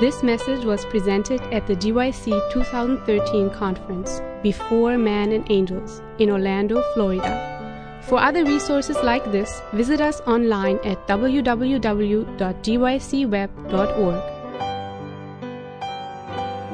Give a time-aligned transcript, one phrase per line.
[0.00, 6.82] This message was presented at the GYC 2013 conference, Before Man and Angels, in Orlando,
[6.94, 8.00] Florida.
[8.08, 11.44] For other resources like this, visit us online at www.gycweb.org.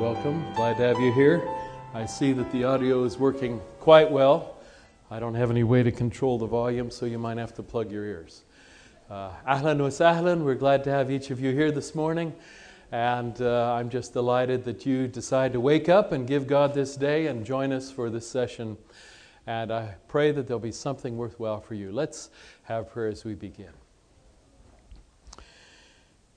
[0.00, 0.45] Welcome.
[0.54, 1.43] Glad to have you here.
[1.95, 4.54] I see that the audio is working quite well.
[5.11, 7.90] I don't have any way to control the volume, so you might have to plug
[7.90, 8.45] your ears.
[9.11, 10.45] Uh, ahlan wa sahlan.
[10.45, 12.32] We're glad to have each of you here this morning.
[12.93, 16.96] And uh, I'm just delighted that you decide to wake up and give God this
[16.96, 18.77] day and join us for this session.
[19.46, 21.91] And I pray that there'll be something worthwhile for you.
[21.91, 22.30] Let's
[22.64, 23.72] have prayer as we begin.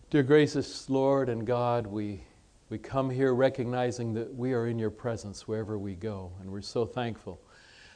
[0.09, 2.23] Dear gracious Lord and God, we,
[2.69, 6.31] we come here recognizing that we are in your presence wherever we go.
[6.41, 7.39] And we're so thankful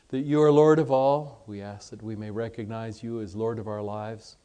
[0.09, 1.43] that you are Lord of all.
[1.47, 4.37] We ask that we may recognize you as Lord of our lives.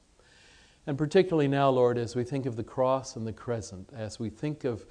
[0.88, 4.30] And particularly now, Lord, as we think of the cross and the crescent, as we
[4.30, 4.86] think of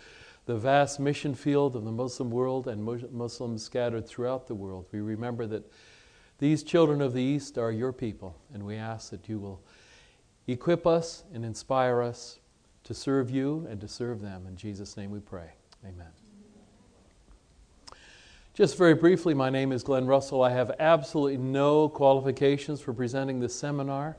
[0.46, 5.00] the vast mission field of the Muslim world and Muslims scattered throughout the world, we
[5.00, 5.64] remember that
[6.38, 9.60] these children of the East are your people, and we ask that you will
[10.46, 12.38] equip us and inspire us
[12.84, 14.46] to serve you and to serve them.
[14.48, 15.50] In Jesus' name we pray.
[15.84, 16.12] Amen.
[18.54, 20.44] Just very briefly, my name is Glenn Russell.
[20.44, 24.16] I have absolutely no qualifications for presenting this seminar.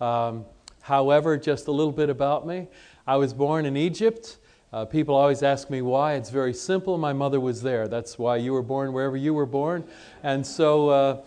[0.00, 0.44] Um,
[0.80, 2.68] However, just a little bit about me.
[3.06, 4.38] I was born in Egypt.
[4.72, 6.14] Uh, people always ask me why.
[6.14, 6.96] It's very simple.
[6.96, 7.88] My mother was there.
[7.88, 9.84] That's why you were born wherever you were born.
[10.22, 11.22] And so uh,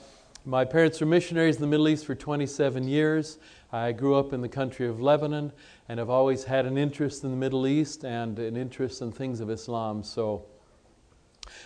[0.45, 3.37] my parents were missionaries in the Middle East for 27 years.
[3.71, 5.51] I grew up in the country of Lebanon
[5.89, 9.39] and have always had an interest in the Middle East and an interest in things
[9.39, 10.03] of Islam.
[10.03, 10.45] So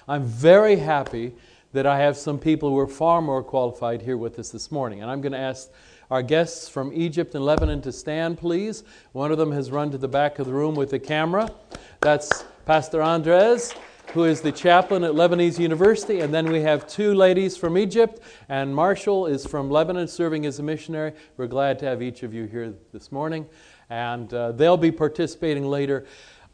[0.07, 1.33] I'm very happy
[1.73, 5.01] that I have some people who are far more qualified here with us this morning.
[5.01, 5.69] And I'm going to ask
[6.09, 8.83] our guests from Egypt and Lebanon to stand, please.
[9.11, 11.49] One of them has run to the back of the room with the camera.
[12.01, 13.73] That's Pastor Andres,
[14.13, 16.21] who is the chaplain at Lebanese University.
[16.21, 20.59] And then we have two ladies from Egypt, and Marshall is from Lebanon serving as
[20.59, 21.13] a missionary.
[21.35, 23.45] We're glad to have each of you here this morning.
[23.89, 26.05] And uh, they'll be participating later.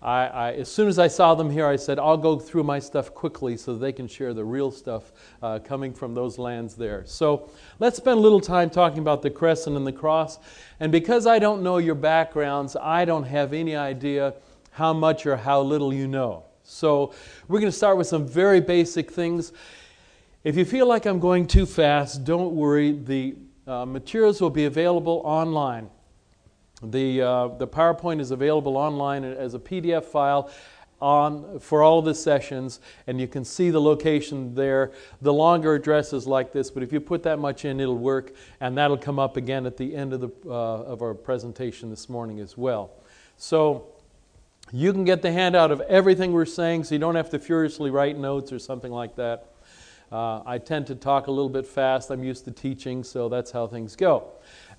[0.04, 2.78] I, I, as soon as I saw them here, I said, I'll go through my
[2.78, 7.04] stuff quickly so they can share the real stuff uh, coming from those lands there.
[7.06, 7.50] So
[7.80, 10.40] let's spend a little time talking about the crescent and the cross.
[10.82, 14.34] And because I don't know your backgrounds, I don't have any idea
[14.72, 16.44] how much or how little you know.
[16.64, 17.14] So
[17.48, 19.54] we're going to start with some very basic things.
[20.44, 22.92] If you feel like I'm going too fast, don't worry.
[22.92, 25.90] The uh, materials will be available online.
[26.84, 30.52] The, uh, the PowerPoint is available online as a PDF file
[31.04, 34.94] on, for all the sessions, and you can see the location there.
[35.22, 38.34] The longer address is like this, but if you put that much in, it'll work,
[38.62, 42.08] and that'll come up again at the end of, the, uh, of our presentation this
[42.08, 42.92] morning as well.
[43.36, 43.88] So
[44.72, 47.92] you can get the handout of everything we're saying, so you don't have to furiously
[47.92, 49.50] write notes or something like that.
[50.10, 52.12] Uh, I tend to talk a little bit fast.
[52.12, 54.30] I'm used to teaching, so that's how things go.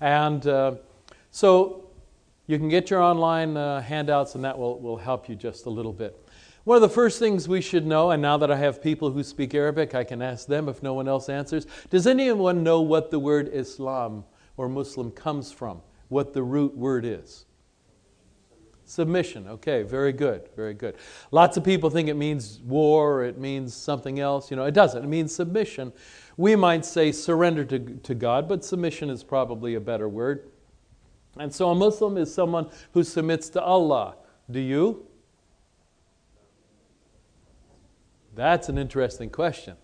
[0.01, 0.75] And uh,
[1.29, 1.84] so
[2.47, 5.69] you can get your online uh, handouts, and that will, will help you just a
[5.69, 6.19] little bit.
[6.63, 9.23] One of the first things we should know, and now that I have people who
[9.23, 11.67] speak Arabic, I can ask them if no one else answers.
[11.91, 14.23] Does anyone know what the word Islam
[14.57, 15.81] or Muslim comes from?
[16.09, 17.45] What the root word is?
[18.85, 19.47] Submission.
[19.47, 20.95] Okay, very good, very good.
[21.31, 24.49] Lots of people think it means war, it means something else.
[24.49, 25.03] You know, it doesn't.
[25.03, 25.93] It means submission.
[26.37, 30.49] We might say surrender to, to God, but submission is probably a better word.
[31.37, 34.15] And so a Muslim is someone who submits to Allah.
[34.49, 35.05] Do you?
[38.35, 39.75] That's an interesting question.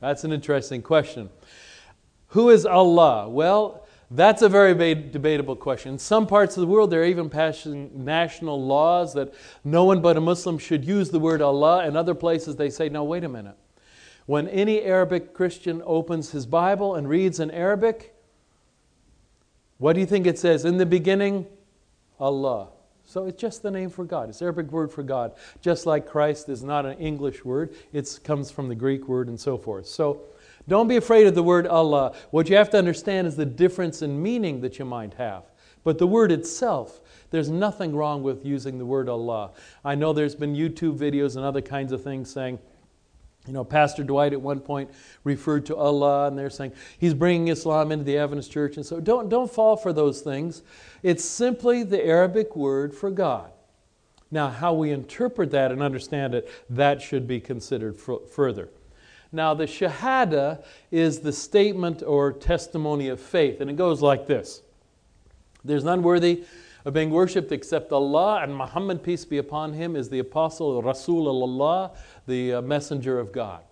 [0.00, 1.30] That's an interesting question.
[2.28, 3.28] Who is Allah?
[3.28, 5.92] Well, that's a very debatable question.
[5.92, 9.34] In some parts of the world, there are even passing national laws that
[9.64, 11.86] no one but a Muslim should use the word Allah.
[11.86, 13.56] In other places, they say, no, wait a minute.
[14.26, 18.15] When any Arabic Christian opens his Bible and reads in Arabic,
[19.78, 20.64] what do you think it says?
[20.64, 21.46] In the beginning,
[22.18, 22.68] Allah.
[23.04, 24.28] So it's just the name for God.
[24.28, 25.32] It's Arabic word for God.
[25.60, 29.38] Just like Christ is not an English word, it comes from the Greek word and
[29.38, 29.86] so forth.
[29.86, 30.22] So
[30.66, 32.14] don't be afraid of the word Allah.
[32.30, 35.44] What you have to understand is the difference in meaning that you might have.
[35.84, 37.00] But the word itself,
[37.30, 39.52] there's nothing wrong with using the word Allah.
[39.84, 42.58] I know there's been YouTube videos and other kinds of things saying,
[43.46, 44.90] you know, Pastor Dwight at one point
[45.24, 48.76] referred to Allah, and they're saying he's bringing Islam into the Adventist church.
[48.76, 50.62] And so don't, don't fall for those things.
[51.02, 53.50] It's simply the Arabic word for God.
[54.30, 58.68] Now, how we interpret that and understand it, that should be considered further.
[59.30, 64.62] Now, the Shahada is the statement or testimony of faith, and it goes like this
[65.64, 66.44] There's none worthy
[66.86, 71.96] of being worshipped except Allah, and Muhammad, peace be upon him, is the apostle Rasulullah,
[72.26, 73.62] the uh, messenger of God.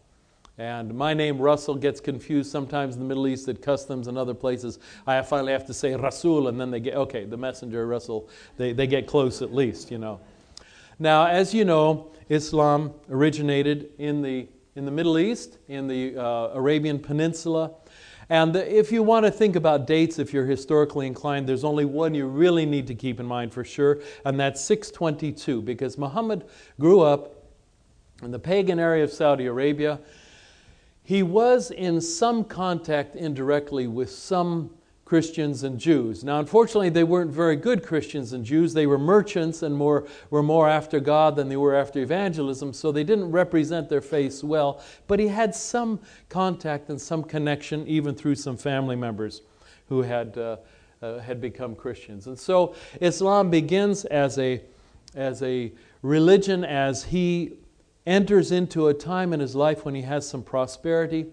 [0.56, 4.34] And my name, Russell, gets confused sometimes in the Middle East at customs and other
[4.34, 4.78] places.
[5.04, 8.72] I finally have to say Rasul, and then they get, okay, the messenger, Russell, they,
[8.72, 10.20] they get close at least, you know.
[11.00, 14.46] Now, as you know, Islam originated in the,
[14.76, 17.72] in the Middle East, in the uh, Arabian Peninsula.
[18.28, 22.14] And if you want to think about dates, if you're historically inclined, there's only one
[22.14, 26.44] you really need to keep in mind for sure, and that's 622, because Muhammad
[26.78, 27.43] grew up
[28.22, 29.98] in the pagan area of Saudi Arabia.
[31.02, 34.70] He was in some contact indirectly with some
[35.04, 36.24] Christians and Jews.
[36.24, 38.72] Now, unfortunately, they weren't very good Christians and Jews.
[38.72, 42.90] They were merchants and more, were more after God than they were after evangelism, so
[42.90, 44.82] they didn't represent their faith well.
[45.06, 46.00] But he had some
[46.30, 49.42] contact and some connection, even through some family members
[49.90, 50.56] who had, uh,
[51.02, 52.26] uh, had become Christians.
[52.26, 54.62] And so Islam begins as a,
[55.14, 55.70] as a
[56.00, 57.58] religion as he
[58.06, 61.26] enters into a time in his life when he has some prosperity.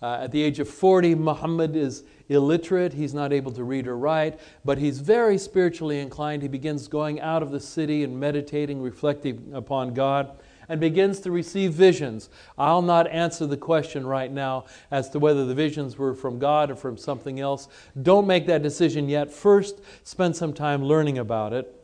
[0.00, 2.92] Uh, at the age of 40, Muhammad is illiterate.
[2.92, 6.42] He's not able to read or write, but he's very spiritually inclined.
[6.42, 10.38] He begins going out of the city and meditating, reflecting upon God,
[10.68, 12.28] and begins to receive visions.
[12.56, 16.70] I'll not answer the question right now as to whether the visions were from God
[16.70, 17.68] or from something else.
[18.00, 19.32] Don't make that decision yet.
[19.32, 21.77] First, spend some time learning about it.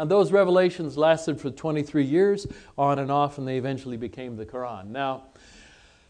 [0.00, 2.46] And those revelations lasted for 23 years,
[2.78, 4.86] on and off, and they eventually became the Quran.
[4.86, 5.24] Now,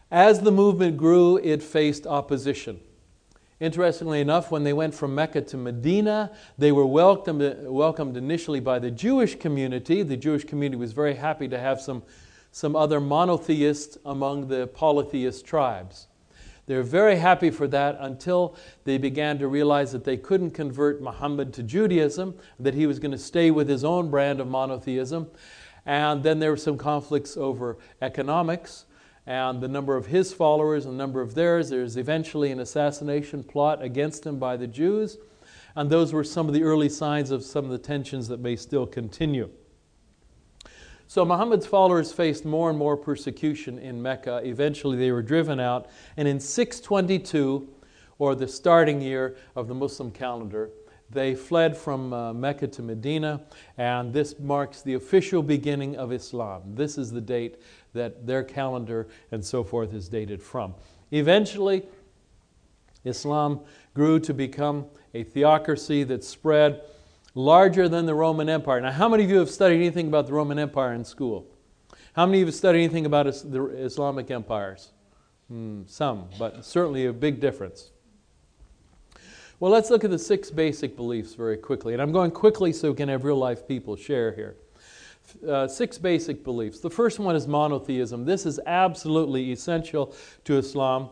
[0.09, 2.79] as the movement grew, it faced opposition.
[3.59, 8.79] Interestingly enough, when they went from Mecca to Medina, they were welcomed, welcomed initially by
[8.79, 10.03] the Jewish community.
[10.03, 12.01] The Jewish community was very happy to have some,
[12.53, 16.07] some other monotheists among the polytheist tribes.
[16.71, 21.01] They were very happy for that until they began to realize that they couldn't convert
[21.01, 25.29] Muhammad to Judaism, that he was going to stay with his own brand of monotheism.
[25.85, 28.85] And then there were some conflicts over economics
[29.25, 31.69] and the number of his followers and the number of theirs.
[31.69, 35.17] There's eventually an assassination plot against him by the Jews.
[35.75, 38.55] And those were some of the early signs of some of the tensions that may
[38.55, 39.49] still continue.
[41.11, 44.39] So Muhammad's followers faced more and more persecution in Mecca.
[44.45, 45.89] Eventually, they were driven out.
[46.15, 47.67] And in 622,
[48.17, 50.69] or the starting year of the Muslim calendar,
[51.09, 53.41] they fled from uh, Mecca to Medina,
[53.77, 56.61] and this marks the official beginning of Islam.
[56.75, 57.61] This is the date
[57.91, 60.73] that their calendar and so forth is dated from.
[61.11, 61.85] Eventually,
[63.03, 63.59] Islam
[63.93, 66.83] grew to become a theocracy that spread
[67.33, 68.81] larger than the Roman Empire.
[68.81, 71.47] Now, how many of you have studied anything about the Roman Empire in school?
[72.13, 74.89] How many of you have studied anything about the Islamic empires?
[75.47, 77.91] Hmm, some, but certainly a big difference.
[79.61, 81.93] Well, let's look at the six basic beliefs very quickly.
[81.93, 84.55] And I'm going quickly so we can have real life people share here.
[85.47, 86.79] Uh, six basic beliefs.
[86.79, 88.25] The first one is monotheism.
[88.25, 91.09] This is absolutely essential to Islam.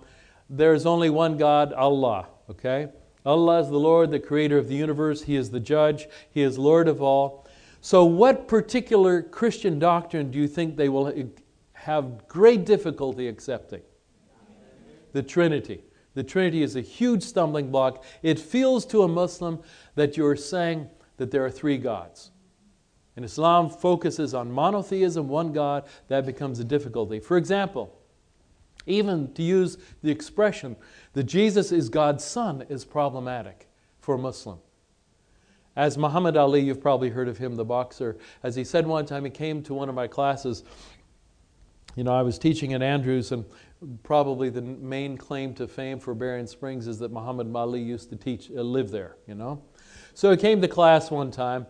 [0.50, 2.90] There's only one God, Allah, okay?
[3.30, 5.22] Allah is the Lord, the creator of the universe.
[5.22, 6.08] He is the judge.
[6.32, 7.48] He is Lord of all.
[7.80, 11.14] So, what particular Christian doctrine do you think they will
[11.74, 13.82] have great difficulty accepting?
[15.12, 15.84] The Trinity.
[16.16, 18.04] The Trinity is a huge stumbling block.
[18.24, 19.60] It feels to a Muslim
[19.94, 22.32] that you're saying that there are three gods.
[23.16, 27.20] And Islam focuses on monotheism, one God, that becomes a difficulty.
[27.20, 27.99] For example,
[28.90, 30.76] even to use the expression
[31.14, 33.68] that Jesus is God's son is problematic
[34.00, 34.60] for a Muslim.
[35.76, 39.24] As Muhammad Ali, you've probably heard of him, the boxer, as he said one time,
[39.24, 40.64] he came to one of my classes.
[41.96, 43.46] You know, I was teaching at Andrews, and
[44.04, 48.16] probably the main claim to fame for Berrien Springs is that Muhammad Ali used to
[48.16, 49.64] teach, uh, live there, you know.
[50.14, 51.66] So he came to class one time,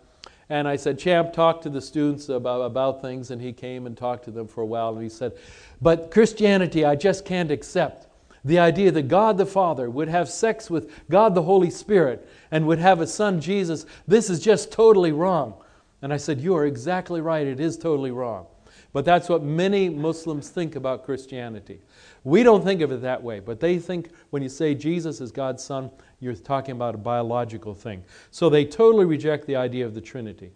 [0.50, 3.30] and I said, Champ, talk to the students about, about things.
[3.30, 4.94] And he came and talked to them for a while.
[4.94, 5.34] And he said,
[5.82, 8.08] But Christianity, I just can't accept.
[8.44, 12.66] The idea that God the Father would have sex with God the Holy Spirit and
[12.66, 15.54] would have a son, Jesus, this is just totally wrong.
[16.02, 17.46] And I said, You are exactly right.
[17.46, 18.48] It is totally wrong.
[18.92, 21.80] But that's what many Muslims think about Christianity.
[22.24, 25.32] We don't think of it that way, but they think when you say Jesus is
[25.32, 28.04] God's Son, you're talking about a biological thing.
[28.32, 30.52] So they totally reject the idea of the Trinity.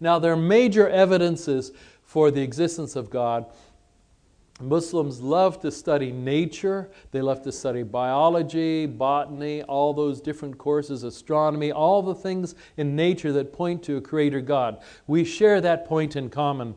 [0.00, 3.46] Now, there are major evidences for the existence of God.
[4.60, 11.02] Muslims love to study nature, they love to study biology, botany, all those different courses,
[11.02, 14.80] astronomy, all the things in nature that point to a creator God.
[15.08, 16.74] We share that point in common.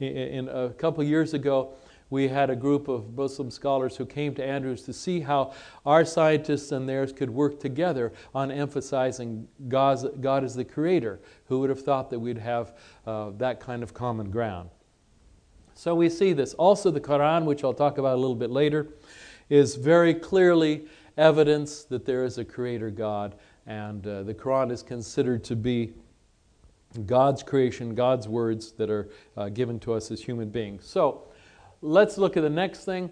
[0.00, 1.74] In, a couple years ago,
[2.10, 5.52] we had a group of Muslim scholars who came to Andrews to see how
[5.86, 11.20] our scientists and theirs could work together on emphasizing God's, God as the creator.
[11.46, 12.76] Who would have thought that we'd have
[13.06, 14.70] uh, that kind of common ground?
[15.74, 16.52] So we see this.
[16.54, 18.88] Also, the Quran, which I'll talk about a little bit later,
[19.48, 20.86] is very clearly
[21.16, 23.36] evidence that there is a creator God,
[23.66, 25.92] and uh, the Quran is considered to be
[27.06, 30.84] God's creation, God's words that are uh, given to us as human beings.
[30.86, 31.29] So,
[31.82, 33.10] Let's look at the next thing.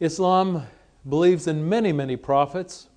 [0.00, 0.66] Islam
[1.08, 2.88] believes in many, many prophets.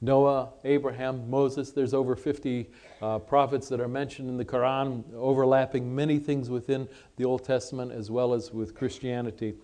[0.00, 1.70] Noah, Abraham, Moses.
[1.70, 6.88] There's over 50 uh, prophets that are mentioned in the Quran, overlapping many things within
[7.16, 9.54] the Old Testament as well as with Christianity.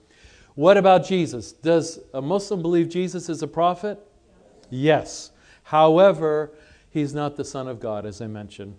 [0.54, 1.52] What about Jesus?
[1.52, 4.00] Does a Muslim believe Jesus is a prophet?
[4.70, 5.30] Yes.
[5.62, 6.50] However,
[6.90, 8.76] he's not the Son of God, as I mentioned.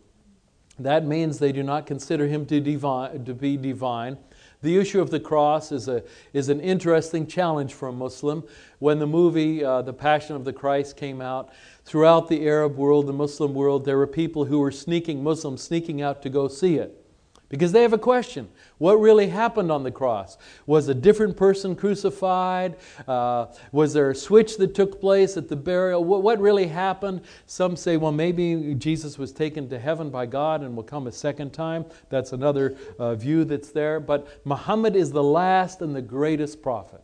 [0.79, 4.17] That means they do not consider him to, divine, to be divine.
[4.61, 8.43] The issue of the cross is, a, is an interesting challenge for a Muslim.
[8.79, 11.49] When the movie uh, The Passion of the Christ came out,
[11.85, 16.01] throughout the Arab world, the Muslim world, there were people who were sneaking, Muslims sneaking
[16.01, 17.08] out to go see it.
[17.49, 18.47] Because they have a question.
[18.77, 20.37] What really happened on the cross?
[20.67, 22.77] Was a different person crucified?
[23.07, 26.03] Uh, was there a switch that took place at the burial?
[26.03, 27.21] What, what, really happened?
[27.47, 31.11] Some say, well, maybe Jesus was taken to heaven by God and will come a
[31.11, 31.85] second time.
[32.09, 33.99] That's another uh, view that's there.
[33.99, 37.01] But Muhammad is the last and the greatest prophet.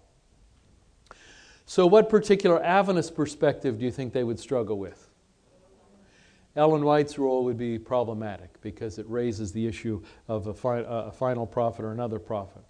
[1.65, 5.04] So, what particular Adventist perspective do you think they would struggle with?
[6.55, 11.11] Ellen White's role would be problematic because it raises the issue of a, fi- a,
[11.11, 12.63] final prophet or another prophet.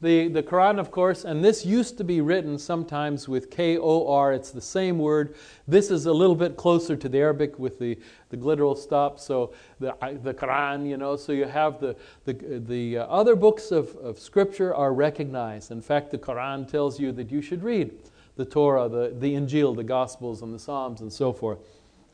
[0.00, 4.06] The, the Quran, of course, and this used to be written sometimes with K O
[4.06, 5.34] R, it's the same word.
[5.66, 7.98] This is a little bit closer to the Arabic with the,
[8.30, 9.92] the glottal stop, so the,
[10.22, 14.20] the Quran, you know, so you have the, the, the uh, other books of, of
[14.20, 15.72] Scripture are recognized.
[15.72, 17.92] In fact, the Quran tells you that you should read
[18.36, 21.58] the Torah, the, the Injil, the Gospels, and the Psalms, and so forth.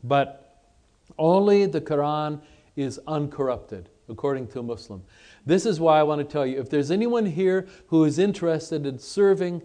[0.03, 0.44] But
[1.19, 2.41] only the Quran
[2.77, 5.03] is uncorrupted, according to a Muslim.
[5.47, 8.87] This is why I want to tell you if there's anyone here who is interested
[8.87, 9.63] in serving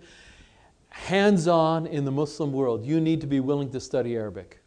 [0.89, 4.59] hands on in the Muslim world, you need to be willing to study Arabic.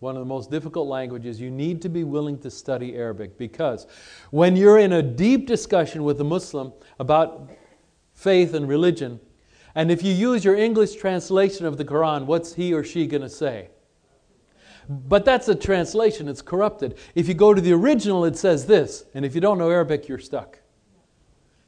[0.00, 3.86] One of the most difficult languages, you need to be willing to study Arabic because
[4.30, 7.50] when you're in a deep discussion with a Muslim about
[8.12, 9.20] faith and religion,
[9.74, 13.22] and if you use your English translation of the Quran, what's he or she going
[13.22, 13.68] to say?
[14.88, 16.98] But that's a translation, it's corrupted.
[17.14, 20.08] If you go to the original, it says this, and if you don't know Arabic,
[20.08, 20.58] you're stuck.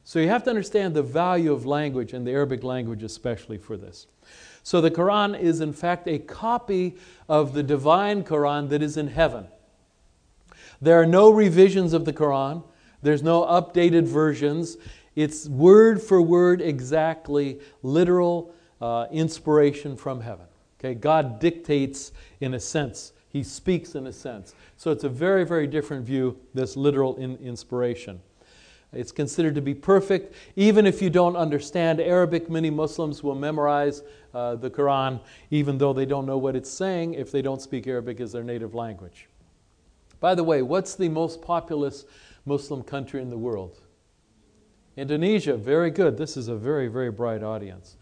[0.03, 3.75] So you have to understand the value of language and the Arabic language, especially for
[3.75, 4.07] this.
[4.63, 6.95] So the Quran is, in fact, a copy
[7.27, 9.47] of the divine Quran that is in heaven.
[10.81, 12.63] There are no revisions of the Quran,
[13.01, 14.77] there's no updated versions.
[15.15, 20.45] It's word for word, exactly literal uh, inspiration from heaven.
[20.79, 24.53] Okay, God dictates in a sense, He speaks in a sense.
[24.75, 28.21] So it's a very, very different view, this literal in inspiration.
[28.93, 30.33] It's considered to be perfect.
[30.55, 34.01] Even if you don't understand Arabic, many Muslims will memorize
[34.33, 35.19] uh, the Quran,
[35.51, 38.43] even though they don't know what it's saying, if they don't speak Arabic as their
[38.43, 39.27] native language.
[40.19, 42.05] By the way, what's the most populous
[42.45, 43.81] Muslim country in the world?
[44.95, 46.17] Indonesia, very good.
[46.17, 47.97] This is a very, very bright audience.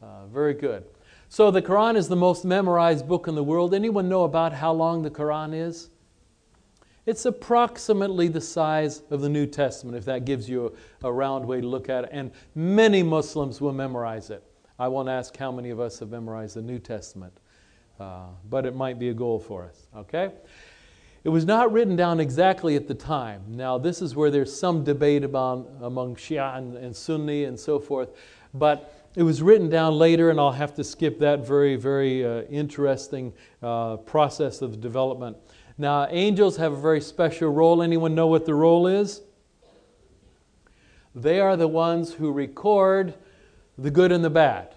[0.00, 0.84] Uh, very good.
[1.32, 3.72] So the Quran is the most memorized book in the world.
[3.72, 5.88] Anyone know about how long the Quran is?
[7.06, 11.46] It's approximately the size of the New Testament, if that gives you a, a, round
[11.46, 12.10] way to look at it.
[12.12, 14.42] And many Muslims will memorize it.
[14.76, 17.32] I won't ask how many of us have memorized the New Testament,
[18.00, 20.32] uh, but it might be a goal for us, okay?
[21.22, 23.44] It was not written down exactly at the time.
[23.46, 27.78] Now, this is where there's some debate about, among Shia and, and Sunni and so
[27.78, 28.08] forth,
[28.52, 32.42] but it was written down later, and I'll have to skip that very, very uh,
[32.42, 35.36] interesting uh, process of development.
[35.78, 37.82] Now, angels have a very special role.
[37.82, 39.22] Anyone know what the role is?
[41.14, 43.14] They are the ones who record
[43.76, 44.74] the good and the bad.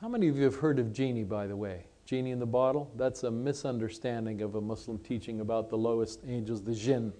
[0.00, 1.86] How many of you have heard of genie, by the way?
[2.04, 2.90] Genie in the bottle?
[2.96, 7.12] That's a misunderstanding of a Muslim teaching about the lowest angels, the jinn.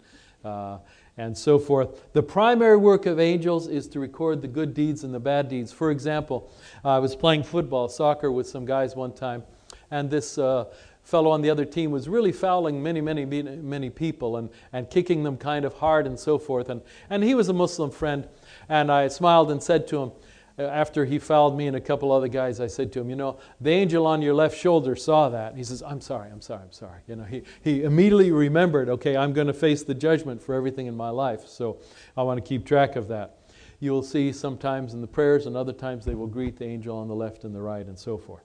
[0.44, 0.78] Uh,
[1.18, 2.12] and so forth.
[2.12, 5.72] The primary work of angels is to record the good deeds and the bad deeds.
[5.72, 6.50] For example,
[6.84, 9.42] I was playing football, soccer with some guys one time,
[9.90, 10.66] and this uh,
[11.02, 15.22] fellow on the other team was really fouling many, many, many people and, and kicking
[15.22, 16.68] them kind of hard and so forth.
[16.68, 18.28] And, and he was a Muslim friend,
[18.68, 20.12] and I smiled and said to him,
[20.58, 23.16] Uh, after he fouled me and a couple other guys, I said to him, You
[23.16, 25.50] know, the angel on your left shoulder saw that.
[25.50, 27.00] And He says, I'm sorry, I'm sorry, I'm sorry.
[27.06, 30.86] You know, he, he immediately remembered, okay, I'm going to face the judgment for everything
[30.86, 31.80] in my life, so
[32.16, 33.38] I want to keep track of that.
[33.80, 36.96] you will see sometimes in the prayers, and other times they will greet the angel
[36.96, 38.44] on the left and the right, and so forth.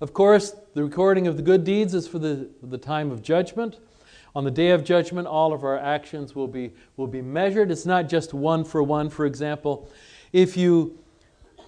[0.00, 3.78] Of course, the recording of the good deeds is for the, the time of judgment.
[4.34, 7.70] On the day of judgment, all of our actions will be, will be measured.
[7.70, 9.10] It's not just one for one.
[9.10, 9.90] For example,
[10.32, 10.98] if you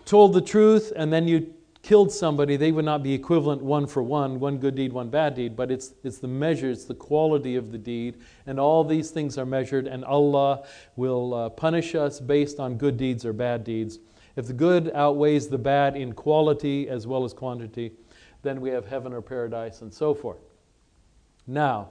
[0.05, 4.03] told the truth and then you killed somebody, they would not be equivalent one for
[4.03, 7.57] one, one good deed, one bad deed, but it's, it's the measure, it's the quality
[7.57, 10.65] of the deed, and all these things are measured, and Allah
[10.97, 13.99] will uh, punish us based on good deeds or bad deeds.
[14.37, 17.93] If the good outweighs the bad in quality as well as quantity,
[18.43, 20.41] then we have heaven or paradise and so forth.
[21.47, 21.91] Now,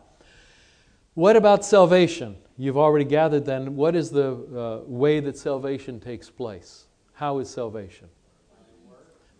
[1.15, 2.37] what about salvation?
[2.61, 6.87] You've already gathered then, what is the uh, way that salvation takes place?
[7.13, 8.09] How is salvation?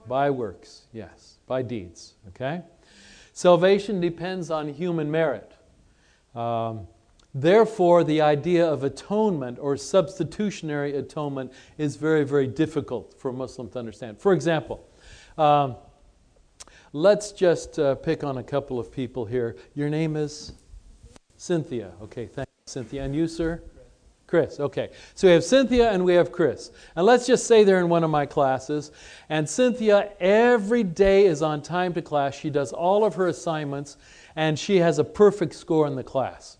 [0.07, 2.61] By works, yes, by deeds, okay?
[3.33, 5.51] Salvation depends on human merit.
[6.33, 6.87] Um,
[7.35, 13.67] therefore, the idea of atonement or substitutionary atonement is very, very difficult for a Muslim
[13.71, 14.17] to understand.
[14.17, 14.87] For example,
[15.37, 15.75] um,
[16.93, 19.57] let's just uh, pick on a couple of people here.
[19.75, 20.53] Your name is
[21.35, 21.91] Cynthia.
[22.03, 23.03] Okay, thank Cynthia.
[23.03, 23.61] And you, sir?
[24.29, 24.91] Chris, okay.
[25.15, 26.69] So we have Cynthia and we have Chris.
[26.95, 28.91] And let's just say they're in one of my classes.
[29.27, 32.35] And Cynthia every day is on time to class.
[32.35, 33.97] She does all of her assignments
[34.35, 36.57] and she has a perfect score in the class.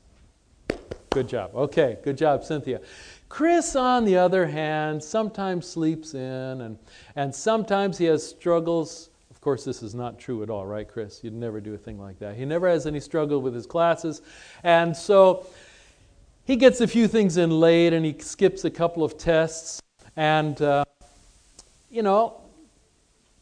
[1.12, 1.52] Good job.
[1.54, 2.82] Okay, good job, Cynthia.
[3.30, 6.80] Chris, on the other hand, sometimes sleeps in and,
[7.16, 9.12] and sometimes he has struggles.
[9.30, 11.24] Of course, this is not true at all, right, Chris?
[11.24, 12.36] You'd never do a thing like that.
[12.36, 14.24] He never has any struggle with his classes.
[14.64, 15.46] And so
[16.50, 19.80] he gets a few things in late and he skips a couple of tests.
[20.16, 20.84] And, uh,
[21.92, 22.42] you know,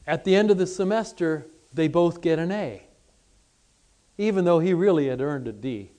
[0.05, 2.83] at the end of the semester, they both get an A,
[4.17, 5.91] even though he really had earned a D.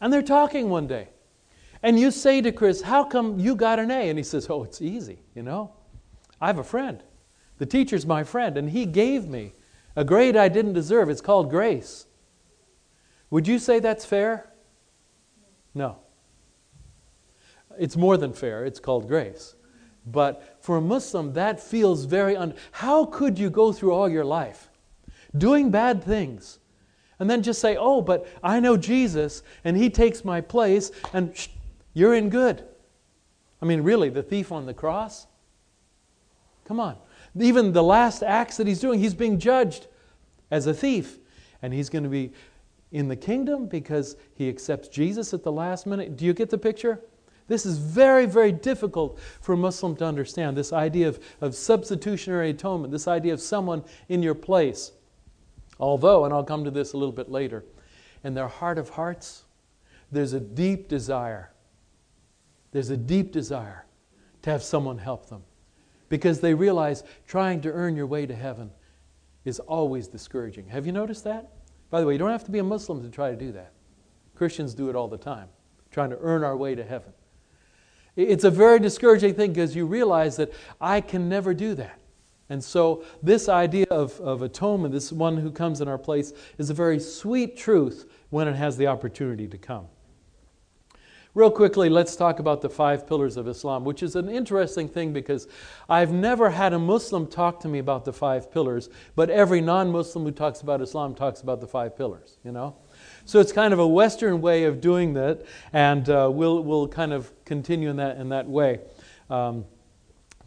[0.00, 1.10] And they're talking one day.
[1.80, 4.08] And you say to Chris, How come you got an A?
[4.08, 5.70] And he says, Oh, it's easy, you know.
[6.40, 7.04] I have a friend.
[7.58, 9.52] The teacher's my friend, and he gave me
[9.94, 11.08] a grade I didn't deserve.
[11.08, 12.06] It's called grace.
[13.30, 14.49] Would you say that's fair?
[15.74, 15.98] No.
[17.78, 19.54] It's more than fair, it's called grace.
[20.06, 22.54] But for a Muslim, that feels very un.
[22.72, 24.70] How could you go through all your life
[25.36, 26.58] doing bad things
[27.18, 31.34] and then just say, oh, but I know Jesus and he takes my place and
[31.92, 32.64] you're in good?
[33.62, 35.26] I mean, really, the thief on the cross?
[36.64, 36.96] Come on.
[37.38, 39.86] Even the last acts that he's doing, he's being judged
[40.50, 41.18] as a thief.
[41.62, 42.32] And he's going to be
[42.92, 46.16] in the kingdom because he accepts Jesus at the last minute.
[46.16, 47.00] Do you get the picture?
[47.46, 52.50] This is very, very difficult for a Muslim to understand this idea of, of substitutionary
[52.50, 54.92] atonement, this idea of someone in your place.
[55.80, 57.64] Although, and I'll come to this a little bit later,
[58.22, 59.44] in their heart of hearts,
[60.12, 61.50] there's a deep desire.
[62.72, 63.84] There's a deep desire
[64.42, 65.42] to have someone help them
[66.08, 68.70] because they realize trying to earn your way to heaven
[69.44, 70.68] is always discouraging.
[70.68, 71.50] Have you noticed that?
[71.90, 73.72] By the way, you don't have to be a Muslim to try to do that.
[74.34, 75.48] Christians do it all the time,
[75.90, 77.12] trying to earn our way to heaven.
[78.16, 81.98] It's a very discouraging thing because you realize that I can never do that.
[82.48, 86.68] And so, this idea of, of atonement, this one who comes in our place, is
[86.68, 89.86] a very sweet truth when it has the opportunity to come.
[91.32, 95.12] Real quickly, let's talk about the five pillars of Islam, which is an interesting thing
[95.12, 95.46] because
[95.88, 99.92] I've never had a Muslim talk to me about the five pillars, but every non
[99.92, 102.74] Muslim who talks about Islam talks about the five pillars, you know?
[103.26, 107.12] So it's kind of a Western way of doing that, and uh, we'll, we'll kind
[107.12, 108.80] of continue in that, in that way.
[109.28, 109.66] Um,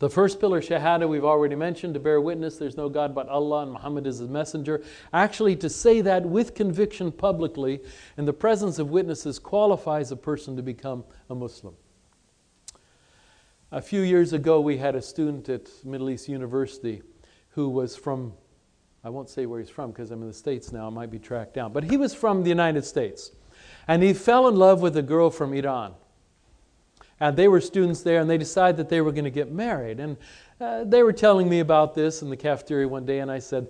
[0.04, 3.64] the first pillar, Shahada, we've already mentioned, to bear witness there's no God but Allah
[3.64, 4.84] and Muhammad is his messenger.
[5.14, 7.82] Actually, to say that with conviction publicly
[8.18, 11.74] in the presence of witnesses qualifies a person to become a Muslim.
[13.72, 17.02] A few years ago, we had a student at Middle East University
[17.52, 18.34] who was from,
[19.06, 21.20] I won't say where he's from because I'm in the States now, I might be
[21.20, 23.32] tracked down, but he was from the United States.
[23.88, 25.94] And he fell in love with a girl from Iran.
[27.24, 30.02] And they were students there, and they decided that they were going to get married.
[30.02, 30.18] And
[30.60, 33.70] uh, they were telling me about this in the cafeteria one day, and I said,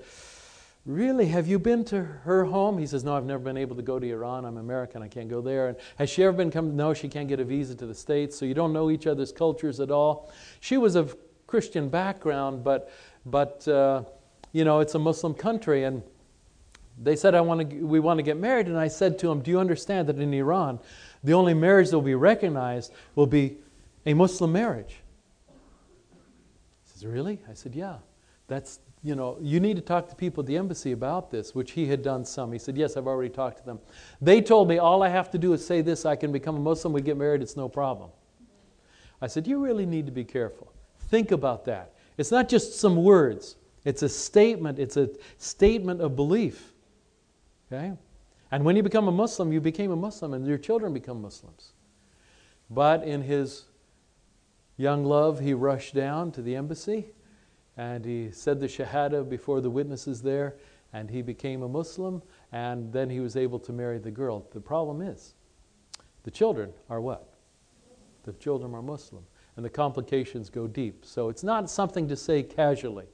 [0.87, 2.79] Really, have you been to her home?
[2.79, 4.43] He says, No, I've never been able to go to Iran.
[4.43, 5.03] I'm American.
[5.03, 5.67] I can't go there.
[5.67, 6.75] And has she ever been come?
[6.75, 8.35] No, she can't get a visa to the States.
[8.35, 10.31] So you don't know each other's cultures at all.
[10.59, 12.91] She was of Christian background, but,
[13.23, 14.03] but uh,
[14.51, 15.83] you know, it's a Muslim country.
[15.83, 16.01] And
[17.01, 18.65] they said, I want to, we want to get married.
[18.65, 20.79] And I said to him, Do you understand that in Iran,
[21.23, 23.57] the only marriage that will be recognized will be
[24.05, 24.97] a Muslim marriage.
[26.83, 27.39] He says, Really?
[27.49, 27.97] I said, Yeah.
[28.47, 31.71] That's, you know, you need to talk to people at the embassy about this, which
[31.71, 32.51] he had done some.
[32.51, 33.79] He said, Yes, I've already talked to them.
[34.21, 36.59] They told me all I have to do is say this, I can become a
[36.59, 38.09] Muslim, we get married, it's no problem.
[39.21, 40.71] I said, You really need to be careful.
[40.99, 41.93] Think about that.
[42.17, 43.55] It's not just some words,
[43.85, 46.73] it's a statement, it's a statement of belief.
[47.71, 47.93] Okay?
[48.53, 51.71] And when you become a Muslim, you became a Muslim, and your children become Muslims.
[52.69, 53.63] But in his
[54.77, 57.07] young love, he rushed down to the embassy
[57.77, 60.57] and he said the Shahada before the witnesses there,
[60.93, 64.45] and he became a Muslim, and then he was able to marry the girl.
[64.51, 65.33] The problem is,
[66.21, 67.33] the children are what?
[68.21, 69.23] The children are Muslim,
[69.55, 71.05] and the complications go deep.
[71.05, 73.07] So it's not something to say casually.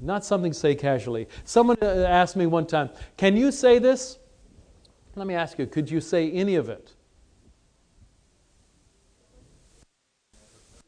[0.00, 1.28] Not something to say casually.
[1.44, 4.20] Someone uh, asked me one time, Can you say this?
[5.16, 6.92] Let me ask you, could you say any of it?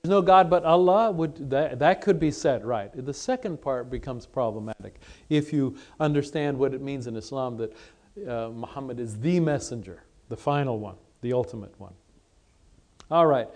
[0.02, 2.90] There's no God but Allah, would, that, that could be said, right.
[2.94, 7.72] The second part becomes problematic if you understand what it means in Islam that
[8.28, 11.92] uh, Muhammad is the messenger, the final one, the ultimate one.
[13.10, 13.48] All right.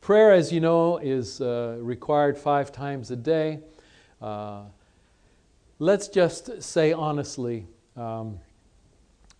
[0.00, 3.60] Prayer, as you know, is uh, required five times a day.
[4.22, 4.62] Uh,
[5.80, 8.38] let's just say honestly um,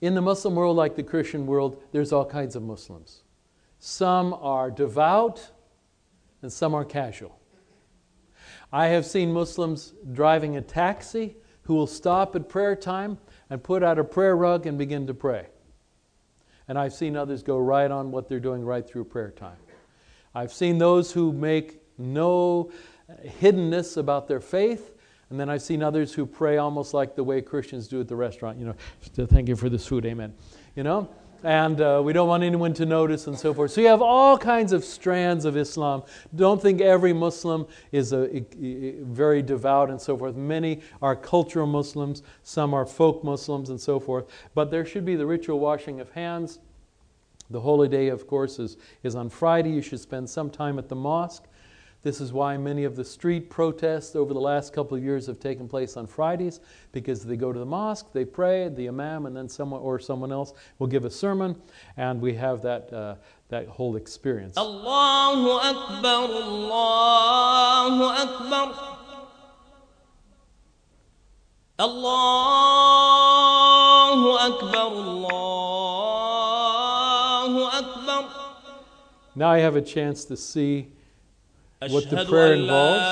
[0.00, 3.22] in the Muslim world, like the Christian world, there's all kinds of Muslims.
[3.78, 5.50] Some are devout
[6.42, 7.38] and some are casual.
[8.72, 13.18] I have seen Muslims driving a taxi who will stop at prayer time
[13.50, 15.46] and put out a prayer rug and begin to pray.
[16.68, 19.56] And I've seen others go right on what they're doing right through prayer time.
[20.34, 22.70] I've seen those who make no
[23.26, 24.94] hiddenness about their faith
[25.30, 28.16] and then I've seen others who pray almost like the way Christians do at the
[28.16, 30.32] restaurant, you know, thank you for this food, amen.
[30.74, 31.08] You know?
[31.44, 33.70] And uh, we don't want anyone to notice and so forth.
[33.70, 36.02] So you have all kinds of strands of Islam.
[36.34, 40.34] Don't think every Muslim is a, a, a very devout and so forth.
[40.34, 44.26] Many are cultural Muslims, some are folk Muslims and so forth.
[44.54, 46.58] But there should be the ritual washing of hands.
[47.50, 49.70] The holy day, of course, is, is on Friday.
[49.70, 51.44] You should spend some time at the mosque.
[52.04, 55.40] This is why many of the street protests over the last couple of years have
[55.40, 56.60] taken place on Fridays,
[56.92, 60.30] because they go to the mosque, they pray, the imam and then someone or someone
[60.30, 61.60] else will give a sermon,
[61.96, 63.16] and we have that, uh,
[63.48, 64.56] that whole experience.
[64.56, 68.74] Allahu Akbar, Allahu Akbar.
[71.80, 72.68] Allahu
[74.38, 75.58] Akbar, Allahu
[77.64, 78.24] Akbar.
[79.34, 80.92] Now I have a chance to see
[81.80, 83.04] what the prayer involves.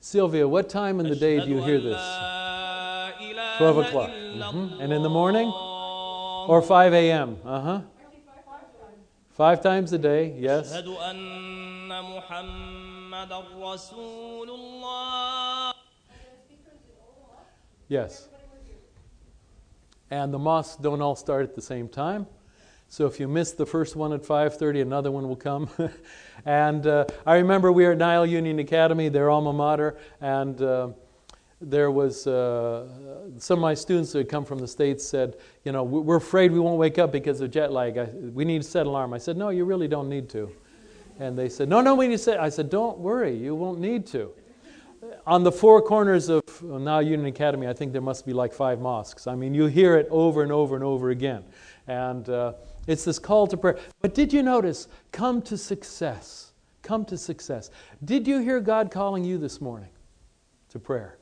[0.00, 1.96] Sylvia, what time in the day do you hear this?
[3.56, 4.10] 12 o'clock.
[4.10, 4.80] Mm-hmm.
[4.82, 5.48] And in the morning?
[5.48, 7.38] Or 5 a.m.?
[7.44, 7.80] Uh huh.
[9.30, 10.70] Five times a day, yes.
[17.88, 18.28] Yes
[20.12, 22.26] and the mosques don't all start at the same time.
[22.88, 25.70] So if you miss the first one at 5:30, another one will come.
[26.44, 30.90] and uh, I remember we were at Nile Union Academy, their alma mater, and uh,
[31.62, 32.86] there was uh,
[33.38, 36.52] some of my students who had come from the states said, you know, we're afraid
[36.52, 37.96] we won't wake up because of jet lag.
[37.96, 39.14] I, we need to set alarm.
[39.14, 40.52] I said, no, you really don't need to.
[41.20, 42.38] And they said, no, no, we need to set.
[42.38, 44.30] I said, don't worry, you won't need to
[45.26, 48.80] on the four corners of Nile Union Academy, I think there must be like five
[48.80, 49.26] mosques.
[49.26, 51.44] I mean, you hear it over and over and over again.
[51.86, 52.54] And uh,
[52.86, 53.78] it's this call to prayer.
[54.00, 54.88] But did you notice?
[55.10, 56.52] Come to success.
[56.82, 57.70] Come to success.
[58.04, 59.90] Did you hear God calling you this morning
[60.70, 61.18] to prayer?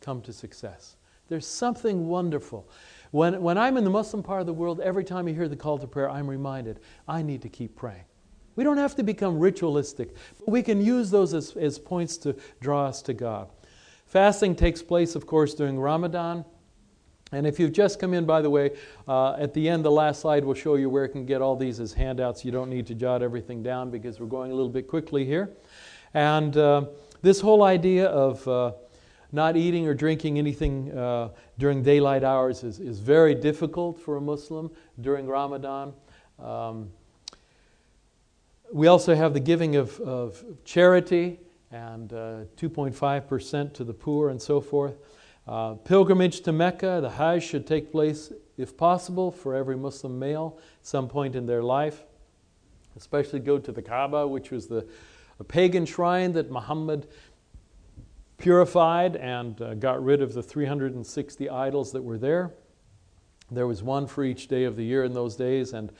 [0.00, 0.96] Come to success.
[1.28, 2.68] There's something wonderful.
[3.10, 5.56] When, when I'm in the Muslim part of the world, every time I hear the
[5.56, 8.04] call to prayer, I'm reminded I need to keep praying.
[8.58, 12.34] We don't have to become ritualistic, but we can use those as, as points to
[12.60, 13.48] draw us to God.
[14.06, 16.44] Fasting takes place, of course, during Ramadan.
[17.30, 18.72] And if you've just come in, by the way,
[19.06, 21.54] uh, at the end, the last slide will show you where you can get all
[21.54, 22.44] these as handouts.
[22.44, 25.50] You don't need to jot everything down because we're going a little bit quickly here.
[26.12, 26.86] And uh,
[27.22, 28.72] this whole idea of uh,
[29.30, 34.20] not eating or drinking anything uh, during daylight hours is, is very difficult for a
[34.20, 34.68] Muslim
[35.00, 35.92] during Ramadan.
[36.40, 36.90] Um,
[38.72, 41.38] we also have the giving of, of charity
[41.70, 44.98] and uh, 2.5% to the poor and so forth.
[45.46, 50.58] Uh, pilgrimage to Mecca, the Hajj should take place, if possible, for every Muslim male
[50.58, 52.02] at some point in their life.
[52.96, 54.86] Especially go to the Kaaba, which was the
[55.46, 57.06] pagan shrine that Muhammad
[58.36, 62.52] purified and uh, got rid of the 360 idols that were there.
[63.50, 65.90] There was one for each day of the year in those days, and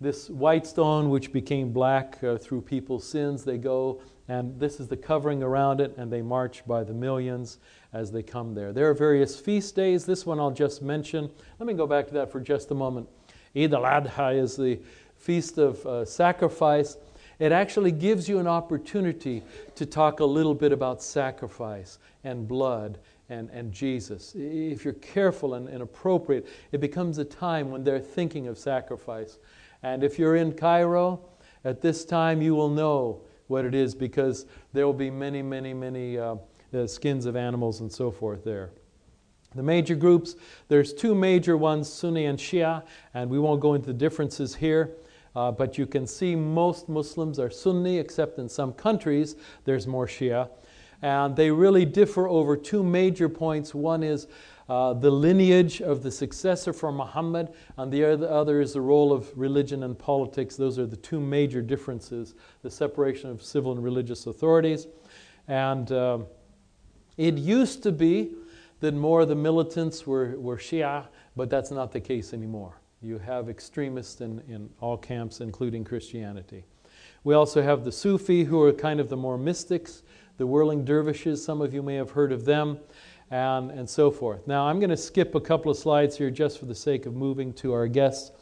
[0.00, 4.88] this white stone, which became black uh, through people's sins, they go, and this is
[4.88, 7.58] the covering around it, and they march by the millions
[7.92, 8.72] as they come there.
[8.72, 10.04] There are various feast days.
[10.04, 11.30] This one I'll just mention.
[11.58, 13.08] Let me go back to that for just a moment.
[13.56, 14.78] Eid al Adha is the
[15.16, 16.98] feast of uh, sacrifice.
[17.38, 19.42] It actually gives you an opportunity
[19.74, 24.34] to talk a little bit about sacrifice and blood and, and Jesus.
[24.34, 29.38] If you're careful and, and appropriate, it becomes a time when they're thinking of sacrifice.
[29.86, 31.20] And if you're in Cairo
[31.64, 35.72] at this time, you will know what it is because there will be many, many,
[35.72, 36.34] many uh,
[36.74, 38.72] uh, skins of animals and so forth there.
[39.54, 40.34] The major groups,
[40.66, 42.82] there's two major ones, Sunni and Shia,
[43.14, 44.96] and we won't go into the differences here.
[45.36, 50.08] Uh, but you can see most Muslims are Sunni, except in some countries there's more
[50.08, 50.50] Shia.
[51.00, 53.72] And they really differ over two major points.
[53.72, 54.26] One is
[54.68, 59.30] uh, the lineage of the successor for Muhammad, and the other is the role of
[59.36, 60.56] religion and politics.
[60.56, 64.88] Those are the two major differences the separation of civil and religious authorities.
[65.46, 66.18] And uh,
[67.16, 68.34] it used to be
[68.80, 72.80] that more of the militants were, were Shia, but that's not the case anymore.
[73.00, 76.64] You have extremists in, in all camps, including Christianity.
[77.24, 80.02] We also have the Sufi, who are kind of the more mystics,
[80.38, 82.78] the whirling dervishes, some of you may have heard of them
[83.30, 84.46] and, and so forth.
[84.46, 87.14] Now, I'm going to skip a couple of slides here just for the sake of
[87.14, 88.32] moving to our guests.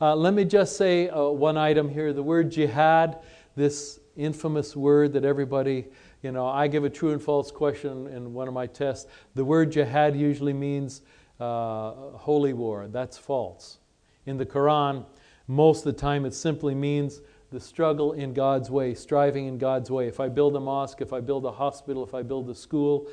[0.00, 3.18] Uh, let me just say uh, one item here the word jihad,
[3.56, 5.86] this infamous word that everybody,
[6.22, 9.10] you know, I give a true and false question in one of my tests.
[9.34, 11.02] The word jihad usually means
[11.40, 12.88] uh, holy war.
[12.88, 13.78] That's false.
[14.26, 15.04] In the Quran,
[15.48, 19.90] most of the time it simply means the struggle in God's way, striving in God's
[19.90, 20.08] way.
[20.08, 23.08] If I build a mosque, if I build a hospital, if I build a school,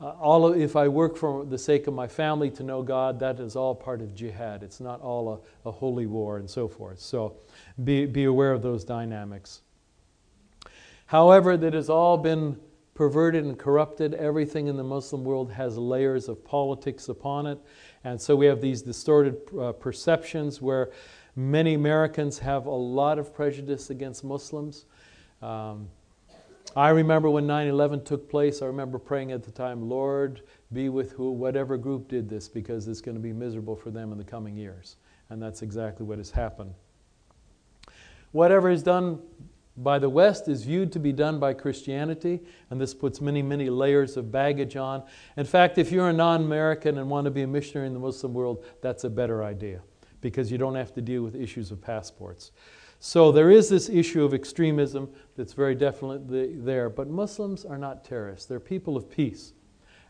[0.00, 3.20] uh, all of, if I work for the sake of my family to know God,
[3.20, 4.62] that is all part of jihad.
[4.62, 7.00] It's not all a, a holy war and so forth.
[7.00, 7.36] So
[7.84, 9.60] be, be aware of those dynamics.
[11.06, 12.58] However, that has all been
[12.94, 14.14] perverted and corrupted.
[14.14, 17.58] Everything in the Muslim world has layers of politics upon it.
[18.04, 20.92] And so we have these distorted uh, perceptions where
[21.36, 24.84] many Americans have a lot of prejudice against Muslims.
[25.42, 25.88] Um,
[26.76, 30.88] I remember when 9 11 took place, I remember praying at the time, Lord, be
[30.88, 34.18] with who, whatever group did this, because it's going to be miserable for them in
[34.18, 34.96] the coming years.
[35.30, 36.74] And that's exactly what has happened.
[38.32, 39.20] Whatever is done
[39.76, 43.68] by the West is viewed to be done by Christianity, and this puts many, many
[43.68, 45.02] layers of baggage on.
[45.36, 48.00] In fact, if you're a non American and want to be a missionary in the
[48.00, 49.80] Muslim world, that's a better idea
[50.20, 52.52] because you don't have to deal with issues of passports.
[53.02, 55.08] So there is this issue of extremism
[55.40, 56.90] that's very definitely there.
[56.90, 59.54] But Muslims are not terrorists, they're people of peace.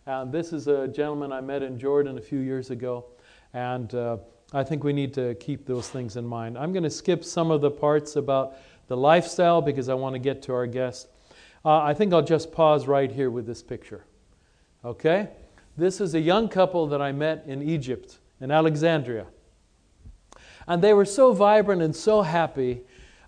[0.05, 3.05] And this is a gentleman I met in Jordan a few years ago.
[3.55, 4.17] And uh,
[4.53, 6.59] I think we need to keep those things in mind.
[6.59, 8.57] I'm going to skip some of the parts about
[8.89, 11.07] the lifestyle because I want to get to our guest.
[11.65, 14.05] Uh, I think I'll just pause right here with this picture.
[14.85, 15.29] Okay?
[15.77, 19.27] This is a young couple that I met in Egypt, in Alexandria.
[20.67, 22.81] And they were so vibrant and so happy.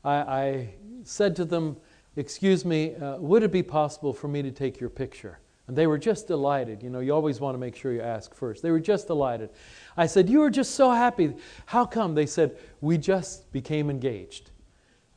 [0.03, 1.77] I, I said to them,
[2.17, 5.39] Excuse me, uh, would it be possible for me to take your picture?
[5.67, 6.83] And they were just delighted.
[6.83, 8.63] You know, you always want to make sure you ask first.
[8.63, 9.51] They were just delighted.
[9.97, 11.35] I said, You were just so happy.
[11.67, 12.15] How come?
[12.15, 14.51] They said, We just became engaged.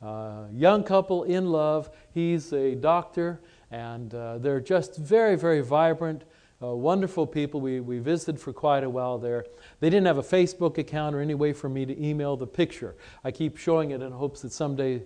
[0.02, 1.90] Uh, young couple in love.
[2.14, 6.24] He's a doctor, and uh, they're just very, very vibrant,
[6.62, 7.60] uh, wonderful people.
[7.60, 9.46] We, we visited for quite a while there.
[9.80, 12.96] They didn't have a Facebook account or any way for me to email the picture.
[13.24, 15.04] I keep showing it in hopes that someday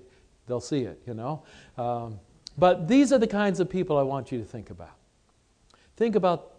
[0.50, 1.44] they'll see it, you know.
[1.78, 2.20] Um,
[2.58, 4.96] but these are the kinds of people I want you to think about.
[5.96, 6.56] Think about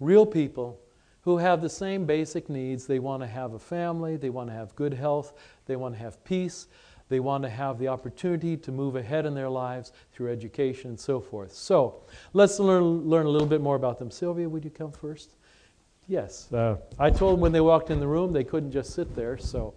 [0.00, 0.80] real people
[1.20, 2.86] who have the same basic needs.
[2.86, 5.34] They want to have a family, they want to have good health,
[5.66, 6.66] they want to have peace,
[7.08, 11.00] they want to have the opportunity to move ahead in their lives through education and
[11.00, 11.52] so forth.
[11.52, 14.10] So let's learn, learn a little bit more about them.
[14.10, 15.36] Sylvia, would you come first?
[16.08, 16.52] Yes.
[16.52, 19.38] Uh, I told them when they walked in the room they couldn't just sit there.
[19.38, 19.74] So,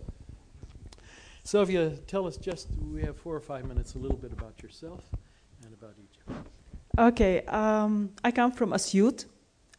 [1.49, 5.01] Sylvia, tell us just, we have four or five minutes, a little bit about yourself
[5.63, 6.47] and about Egypt.
[6.99, 7.41] Okay.
[7.45, 9.25] Um, I come from Asyut,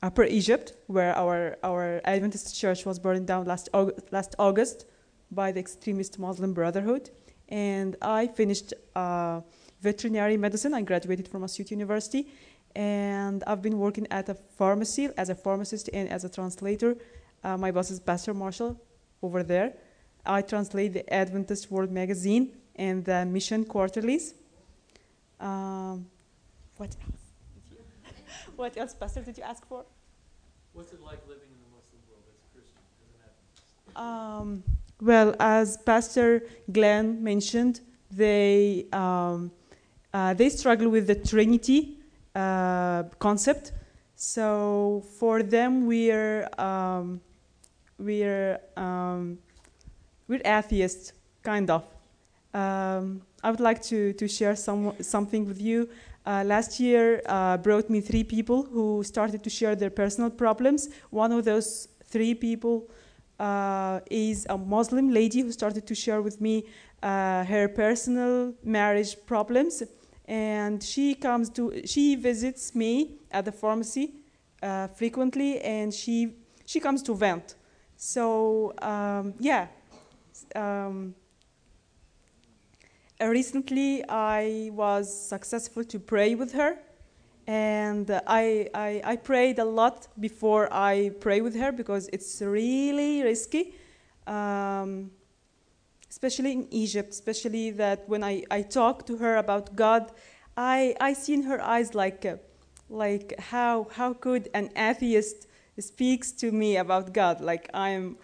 [0.03, 4.87] Upper Egypt, where our, our Adventist church was burned down last, August, last August
[5.31, 7.11] by the extremist Muslim Brotherhood.
[7.49, 9.41] And I finished uh,
[9.81, 10.75] veterinary medicine.
[10.75, 12.33] I graduated from Asyut University
[12.75, 16.97] and I've been working at a pharmacy as a pharmacist and as a translator.
[17.45, 18.77] Uh, my boss is Pastor Marshall
[19.23, 19.75] over there.
[20.25, 24.35] I translate the Adventist World Magazine and the Mission Quarterlies.
[25.39, 26.07] Um,
[26.77, 27.23] what else?
[28.57, 29.85] what else, Pastor, did you ask for?
[30.73, 33.97] What's it like living in the Muslim world as a Christian, as an Adventist?
[33.97, 37.81] Um, Well, as Pastor Glenn mentioned,
[38.11, 39.51] they um,
[40.13, 41.97] uh, they struggle with the Trinity
[42.35, 43.73] uh, concept.
[44.15, 47.23] So for them, we're um,
[47.99, 49.39] we're um,
[50.31, 51.13] we're atheists,
[51.43, 51.85] kind of.
[52.55, 55.89] Um, I would like to to share some something with you.
[56.27, 60.89] Uh, last year uh, brought me three people who started to share their personal problems.
[61.11, 62.89] One of those three people
[63.39, 66.65] uh, is a Muslim lady who started to share with me
[67.03, 69.83] uh, her personal marriage problems,
[70.29, 74.13] and she comes to she visits me at the pharmacy
[74.63, 77.57] uh, frequently, and she she comes to vent.
[77.97, 79.67] So um, yeah.
[80.55, 81.15] Um,
[83.21, 86.79] recently, I was successful to pray with her,
[87.47, 93.23] and I, I, I prayed a lot before I pray with her because it's really
[93.23, 93.75] risky,
[94.27, 95.11] um,
[96.09, 97.11] especially in Egypt.
[97.11, 100.13] Especially that when I, I talk to her about God,
[100.57, 102.37] I I see in her eyes like uh,
[102.89, 105.47] like how how could an atheist
[105.79, 107.41] speaks to me about God?
[107.41, 108.17] Like I'm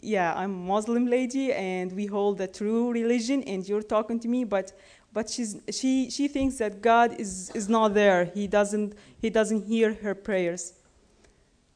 [0.00, 4.28] yeah, I'm a Muslim lady and we hold the true religion and you're talking to
[4.28, 4.72] me, but
[5.12, 8.24] but she's she she thinks that God is is not there.
[8.24, 10.74] He doesn't he doesn't hear her prayers.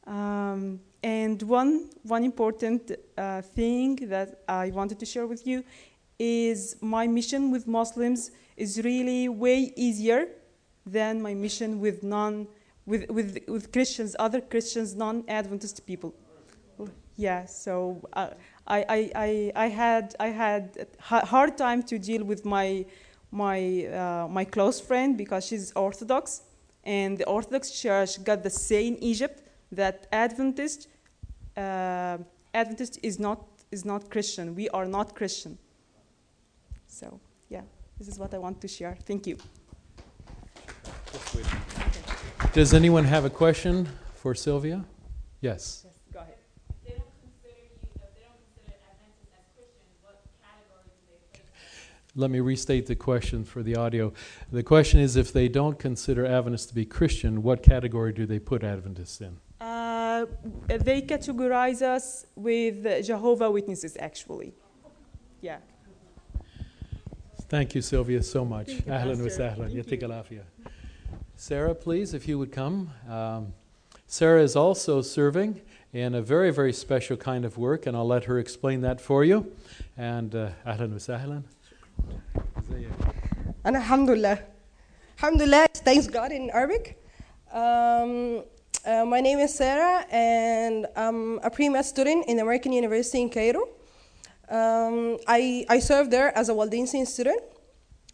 [0.07, 5.65] Um, and one one important uh, thing that I wanted to share with you
[6.19, 10.29] is my mission with Muslims is really way easier
[10.87, 12.47] than my mission with non
[12.87, 16.15] with with, with Christians, other Christians, non-Adventist people.
[17.17, 18.31] Yeah, so uh,
[18.67, 22.85] I, I, I, I had I had a hard time to deal with my
[23.31, 26.43] my uh, my close friend because she's Orthodox,
[26.83, 30.89] and the Orthodox Church got the say in Egypt that Adventist
[31.57, 32.19] uh,
[32.53, 34.55] Adventist is not is not Christian.
[34.55, 35.57] We are not Christian.
[36.89, 37.63] So yeah,
[37.99, 38.97] this is what I want to share.
[39.07, 39.37] Thank you.
[42.53, 44.85] Does anyone have a question for Sylvia?
[45.41, 45.87] Yes.
[52.17, 54.13] Let me restate the question for the audio.
[54.53, 58.39] The question is if they don't consider Adventists to be Christian, what category do they
[58.39, 59.39] put Adventists in?
[59.61, 60.27] Uh,
[60.69, 64.55] they categorize us with Jehovah Witnesses, actually.
[65.41, 65.59] Yeah.
[67.49, 68.69] Thank you, Sylvia, so much.
[68.69, 69.73] You, Ahlan wa sahlan.
[69.73, 70.43] Thank Yatik you.
[71.37, 72.91] Sarah, please, if you would come.
[73.09, 73.55] Um,
[74.07, 75.61] Sarah is also serving
[75.93, 79.25] in a very, very special kind of work, and I'll let her explain that for
[79.25, 79.53] you.
[79.97, 81.43] And uh, ahlan wa sahlan.
[83.65, 84.41] And Alhamdulillah.
[85.19, 87.03] Alhamdulillah, thanks God in Arabic.
[87.51, 88.43] Um,
[88.85, 93.69] uh, my name is Sarah, and I'm a pre-med student in American University in Cairo.
[94.51, 97.41] Um, I, I served there as a Waldensian student.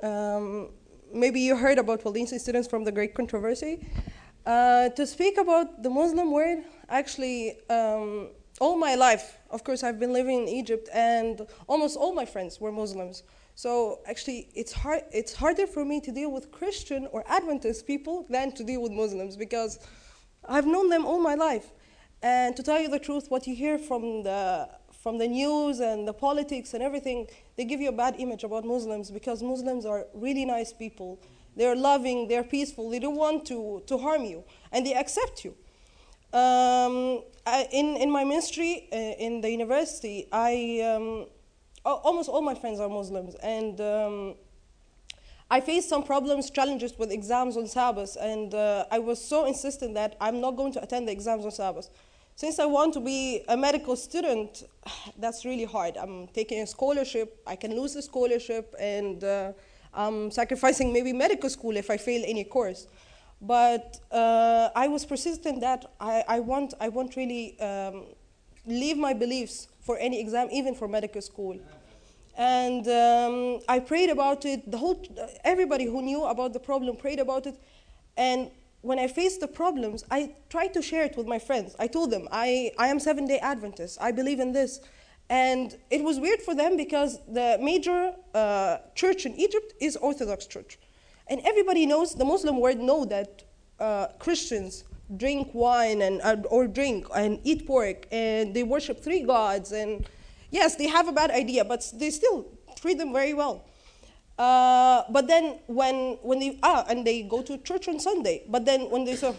[0.00, 0.70] Um,
[1.12, 3.84] maybe you heard about Waldensian students from the Great Controversy.
[4.46, 8.28] Uh, to speak about the Muslim world, actually, um,
[8.60, 12.60] all my life, of course, I've been living in Egypt, and almost all my friends
[12.60, 13.24] were Muslims.
[13.60, 15.02] So actually, it's hard.
[15.12, 18.90] It's harder for me to deal with Christian or Adventist people than to deal with
[18.90, 19.80] Muslims because
[20.48, 21.66] I've known them all my life.
[22.22, 24.66] And to tell you the truth, what you hear from the
[25.02, 28.64] from the news and the politics and everything, they give you a bad image about
[28.64, 31.20] Muslims because Muslims are really nice people.
[31.54, 34.42] They're loving, they're peaceful, they don't want to, to harm you,
[34.72, 35.50] and they accept you.
[36.32, 41.26] Um, I, in, in my ministry uh, in the university, I, um,
[41.84, 44.34] almost all my friends are Muslims, and um,
[45.50, 49.94] I faced some problems, challenges with exams on Sabbath, and uh, I was so insistent
[49.94, 51.88] that I'm not going to attend the exams on Sabbath.
[52.36, 54.62] Since I want to be a medical student,
[55.18, 55.96] that's really hard.
[55.96, 59.52] I'm taking a scholarship, I can lose the scholarship, and uh,
[59.92, 62.86] I'm sacrificing maybe medical school if I fail any course.
[63.42, 68.04] But uh, I was persistent that I, I, want, I want really um,
[68.66, 71.58] leave my beliefs for any exam, even for medical school.
[72.36, 74.70] And um, I prayed about it.
[74.70, 75.04] The whole,
[75.44, 77.56] everybody who knew about the problem prayed about it.
[78.16, 78.50] And
[78.82, 81.76] when I faced the problems, I tried to share it with my friends.
[81.78, 83.98] I told them, I, I am Seven day Adventist.
[84.00, 84.80] I believe in this.
[85.28, 90.46] And it was weird for them because the major uh, church in Egypt is Orthodox
[90.46, 90.78] Church.
[91.28, 93.44] And everybody knows, the Muslim world know that
[93.78, 94.84] uh, Christians
[95.16, 99.72] drink wine and, or drink and eat pork and they worship three gods.
[99.72, 100.08] And
[100.50, 102.46] yes, they have a bad idea, but they still
[102.76, 103.64] treat them very well.
[104.38, 108.44] Uh, but then when, when they, ah, and they go to church on Sunday.
[108.48, 109.34] But then when they say,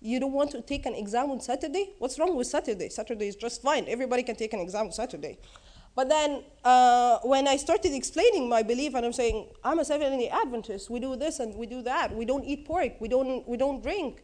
[0.00, 1.90] you don't want to take an exam on Saturday?
[1.98, 2.88] What's wrong with Saturday?
[2.88, 3.86] Saturday is just fine.
[3.88, 5.38] Everybody can take an exam on Saturday.
[5.96, 10.16] But then uh, when I started explaining my belief, and I'm saying I'm a Seventh
[10.16, 13.48] Day Adventist, we do this and we do that, we don't eat pork, we don't
[13.48, 14.22] we don't drink,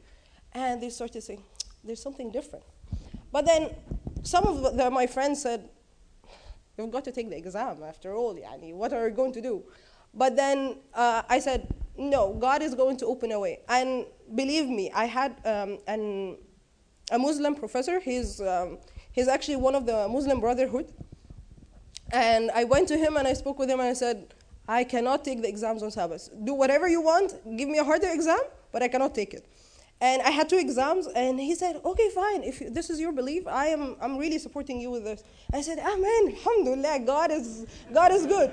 [0.54, 1.42] and they started saying
[1.82, 2.64] there's something different.
[3.32, 3.70] But then
[4.22, 5.68] some of the, my friends said,
[6.78, 8.74] "You've got to take the exam after all, yani.
[8.74, 9.64] What are you going to do?"
[10.12, 14.68] But then uh, I said, "No, God is going to open a way." And believe
[14.68, 16.38] me, I had um, an,
[17.10, 18.00] a Muslim professor.
[18.00, 18.78] He's um,
[19.12, 20.92] he's actually one of the Muslim Brotherhood
[22.12, 24.34] and I went to him and I spoke with him and I said,
[24.68, 26.30] I cannot take the exams on Sabbath.
[26.44, 28.38] Do whatever you want, give me a harder exam,
[28.72, 29.46] but I cannot take it.
[30.04, 32.42] And I had two exams, and he said, Okay, fine.
[32.42, 35.24] If this is your belief, I am I'm really supporting you with this.
[35.50, 38.50] I said, Amen, Alhamdulillah, God is, God is good.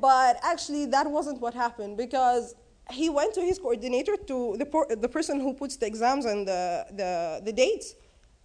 [0.00, 2.54] But actually, that wasn't what happened because
[2.88, 6.86] he went to his coordinator, to the, the person who puts the exams and the,
[6.92, 7.96] the, the dates,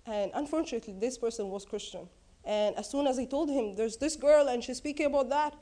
[0.08, 2.10] and unfortunately, this person was Christian.
[2.44, 5.54] And as soon as I told him, there's this girl and she's speaking about that,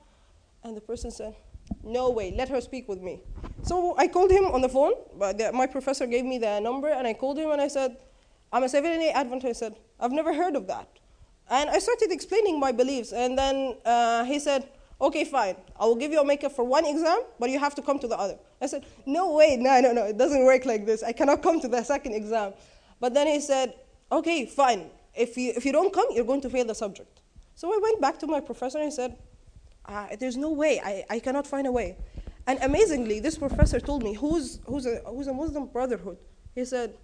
[0.63, 1.35] and the person said,
[1.83, 3.21] no way, let her speak with me.
[3.63, 6.89] So I called him on the phone, but the, my professor gave me the number,
[6.89, 7.97] and I called him and I said,
[8.51, 9.63] I'm a Seventh day Adventist.
[9.63, 10.87] I said, I've never heard of that.
[11.49, 14.69] And I started explaining my beliefs, and then uh, he said,
[15.01, 17.81] okay, fine, I will give you a makeup for one exam, but you have to
[17.81, 18.37] come to the other.
[18.61, 21.03] I said, no way, no, no, no, it doesn't work like this.
[21.03, 22.53] I cannot come to the second exam.
[22.99, 23.73] But then he said,
[24.11, 27.21] okay, fine, if you, if you don't come, you're going to fail the subject.
[27.55, 29.17] So I went back to my professor and I said,
[29.85, 31.97] uh, there's no way, I, I cannot find a way.
[32.45, 36.17] And amazingly, this professor told me, who's, who's, a, who's a Muslim brotherhood,
[36.55, 36.97] he said,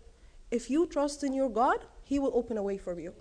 [0.51, 3.13] if you trust in your God, he will open a way for you.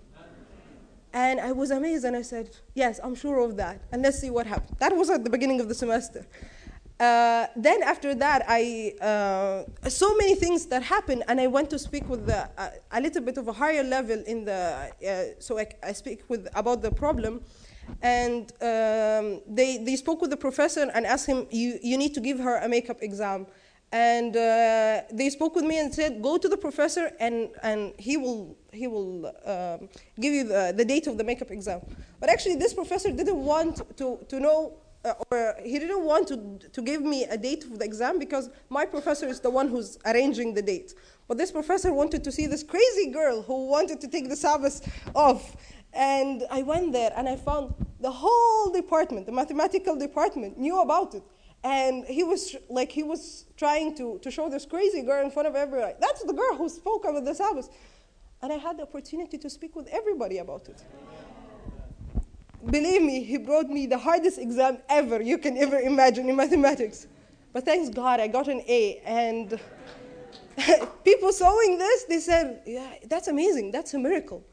[1.11, 3.81] And I was amazed and I said, yes, I'm sure of that.
[3.91, 4.77] And let's see what happens.
[4.79, 6.25] That was at the beginning of the semester.
[6.99, 11.79] Uh, then after that, I uh, so many things that happened, and I went to
[11.79, 14.91] speak with the, uh, a little bit of a higher level in the.
[15.07, 17.41] Uh, so I, I, speak with about the problem,
[18.01, 22.21] and um, they they spoke with the professor and asked him, "You you need to
[22.21, 23.47] give her a makeup exam."
[23.91, 28.17] And uh, they spoke with me and said, "Go to the professor, and, and he
[28.17, 31.81] will he will um, give you the, the date of the makeup exam."
[32.19, 36.59] But actually, this professor didn't want to to know uh, or he didn't want to,
[36.71, 39.97] to give me a date for the exam because my professor is the one who's
[40.05, 40.93] arranging the date.
[41.27, 44.91] But this professor wanted to see this crazy girl who wanted to take the Sabbath
[45.15, 45.55] off.
[45.93, 51.15] And I went there and I found the whole department, the mathematical department, knew about
[51.15, 51.23] it.
[51.63, 55.47] And he was like, he was trying to, to show this crazy girl in front
[55.47, 55.93] of everyone.
[55.99, 57.69] That's the girl who spoke about the Sabbath.
[58.41, 60.81] And I had the opportunity to speak with everybody about it
[62.65, 67.07] believe me, he brought me the hardest exam ever you can ever imagine in mathematics.
[67.53, 69.01] But thanks God, I got an A.
[69.05, 69.59] And
[71.03, 73.71] people sewing this, they said, yeah, that's amazing.
[73.71, 74.45] That's a miracle.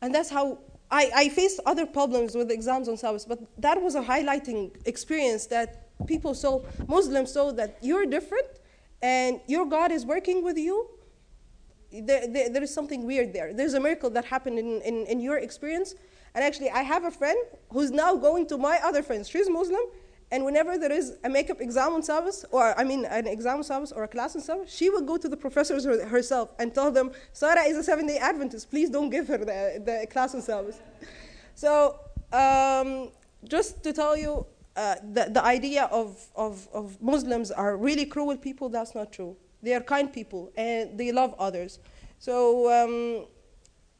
[0.00, 0.58] And that's how
[0.92, 5.46] I, I faced other problems with exams on Sabbath, but that was a highlighting experience
[5.46, 8.46] that people saw, Muslims saw that you're different
[9.00, 10.88] and your God is working with you.
[11.90, 13.52] There, there, there is something weird there.
[13.52, 15.94] There's a miracle that happened in, in, in your experience
[16.34, 17.38] and actually, I have a friend
[17.70, 19.28] who's now going to my other friends.
[19.28, 19.82] She's Muslim,
[20.32, 23.64] and whenever there is a makeup exam on Sabbath, or I mean, an exam on
[23.64, 26.90] Sabbath or a class on Sabbath, she will go to the professors herself and tell
[26.90, 28.70] them, Sarah is a seven day Adventist.
[28.70, 30.80] Please don't give her the, the class on Sabbath.
[31.54, 32.00] So,
[32.32, 33.10] um,
[33.44, 38.38] just to tell you, uh, the, the idea of, of, of Muslims are really cruel
[38.38, 39.36] people, that's not true.
[39.62, 41.78] They are kind people and they love others.
[42.18, 43.26] So, um,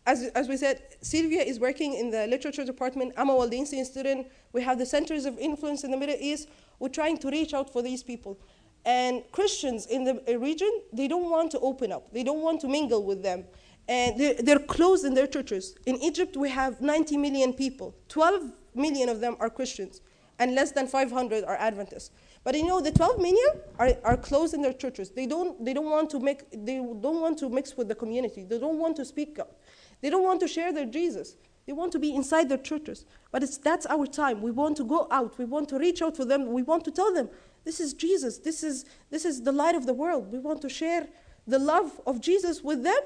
[0.06, 3.14] as, as we said, Sylvia is working in the literature department.
[3.16, 4.26] I'm a Waldensian student.
[4.52, 6.48] We have the centers of influence in the Middle East.
[6.78, 8.38] We're trying to reach out for these people.
[8.84, 12.12] And Christians in the region, they don't want to open up.
[12.12, 13.44] They don't want to mingle with them.
[13.88, 15.76] And they're, they're closed in their churches.
[15.86, 17.94] In Egypt, we have 90 million people.
[18.08, 20.00] 12 million of them are Christians,
[20.38, 22.10] and less than 500 are Adventists.
[22.44, 25.10] But you know, the 12 million are, are closed in their churches.
[25.10, 28.44] They don't, they, don't want to make, they don't want to mix with the community.
[28.44, 29.60] They don't want to speak up.
[30.02, 31.36] They don't want to share their Jesus.
[31.66, 33.06] They want to be inside their churches.
[33.30, 34.42] But it's, that's our time.
[34.42, 35.38] We want to go out.
[35.38, 36.52] We want to reach out for them.
[36.52, 37.30] We want to tell them,
[37.64, 38.38] this is Jesus.
[38.38, 40.32] This is, this is the light of the world.
[40.32, 41.08] We want to share
[41.46, 42.98] the love of Jesus with them.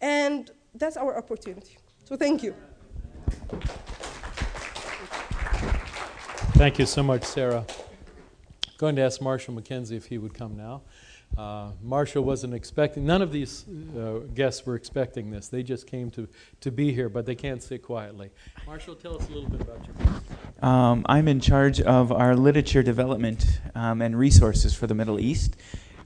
[0.00, 1.76] And that's our opportunity.
[2.04, 2.54] So thank you.
[6.54, 7.64] Thank you so much, Sarah.
[8.78, 10.82] going to ask Marshall McKenzie if he would come now.
[11.38, 13.64] Uh, Marshall wasn't expecting, none of these
[13.96, 15.46] uh, guests were expecting this.
[15.46, 16.26] They just came to,
[16.62, 18.30] to be here, but they can't sit quietly.
[18.66, 20.68] Marshall, tell us a little bit about you.
[20.68, 25.56] Um, I'm in charge of our literature development um, and resources for the Middle East.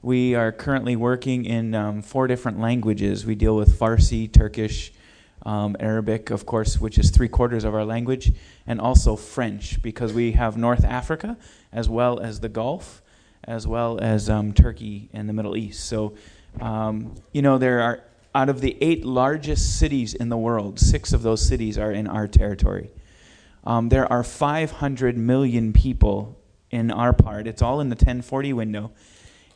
[0.03, 3.25] We are currently working in um, four different languages.
[3.25, 4.93] We deal with Farsi, Turkish,
[5.47, 8.33] um, Arabic, of course, which is three quarters of our language,
[8.67, 11.37] and also French, because we have North Africa
[11.71, 13.01] as well as the Gulf,
[13.45, 15.85] as well as um, Turkey and the Middle East.
[15.85, 16.15] So,
[16.61, 18.03] um, you know, there are,
[18.35, 22.07] out of the eight largest cities in the world, six of those cities are in
[22.07, 22.91] our territory.
[23.65, 26.39] Um, there are 500 million people
[26.69, 27.47] in our part.
[27.47, 28.91] It's all in the 1040 window.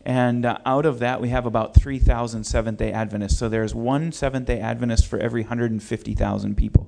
[0.06, 3.38] And uh, out of that, we have about 3,000 Seventh day Adventists.
[3.38, 6.88] So there's one Seventh day Adventist for every 150,000 people.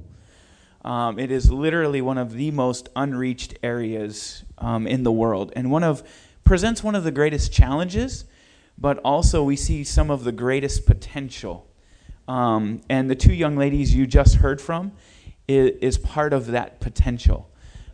[0.86, 5.70] Um, it is literally one of the most unreached areas um, in the world, and
[5.70, 6.04] one of
[6.50, 8.26] presents one of the greatest challenges,
[8.76, 11.68] but also we see some of the greatest potential.
[12.28, 14.94] Um, and the two young ladies you just heard from
[15.48, 17.52] is, is part of that potential.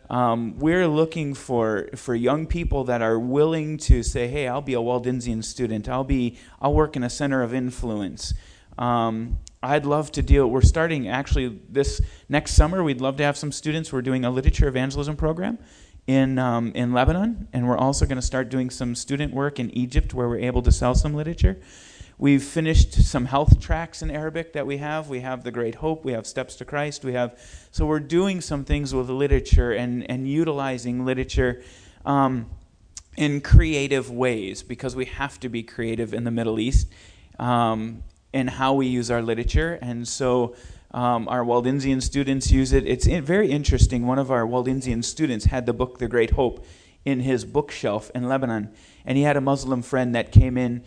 [0.08, 4.72] Um, we're looking for, for young people that are willing to say, hey, I'll be
[4.72, 5.86] a Waldensian student.
[5.86, 8.32] I'll, be, I'll work in a center of influence.
[8.78, 10.48] Um, I'd love to deal.
[10.48, 12.00] We're starting actually this
[12.30, 12.82] next summer.
[12.82, 13.92] We'd love to have some students.
[13.92, 15.58] We're doing a literature evangelism program
[16.06, 19.70] in, um, in Lebanon, and we're also going to start doing some student work in
[19.76, 21.58] Egypt where we're able to sell some literature.
[22.18, 25.10] We've finished some health tracts in Arabic that we have.
[25.10, 26.02] We have The Great Hope.
[26.02, 27.04] We have Steps to Christ.
[27.04, 27.38] We have
[27.70, 31.62] so we're doing some things with literature and and utilizing literature
[32.06, 32.46] um,
[33.18, 36.88] in creative ways because we have to be creative in the Middle East
[37.38, 38.02] um,
[38.32, 39.78] in how we use our literature.
[39.82, 40.54] And so
[40.92, 42.86] um, our Waldensian students use it.
[42.86, 44.06] It's very interesting.
[44.06, 46.64] One of our Waldensian students had the book The Great Hope
[47.04, 48.72] in his bookshelf in Lebanon,
[49.04, 50.82] and he had a Muslim friend that came in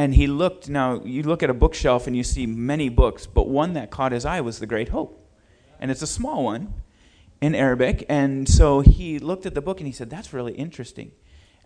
[0.00, 3.48] and he looked, now you look at a bookshelf and you see many books, but
[3.48, 5.28] one that caught his eye was The Great Hope.
[5.78, 6.72] And it's a small one
[7.42, 8.06] in Arabic.
[8.08, 11.12] And so he looked at the book and he said, That's really interesting.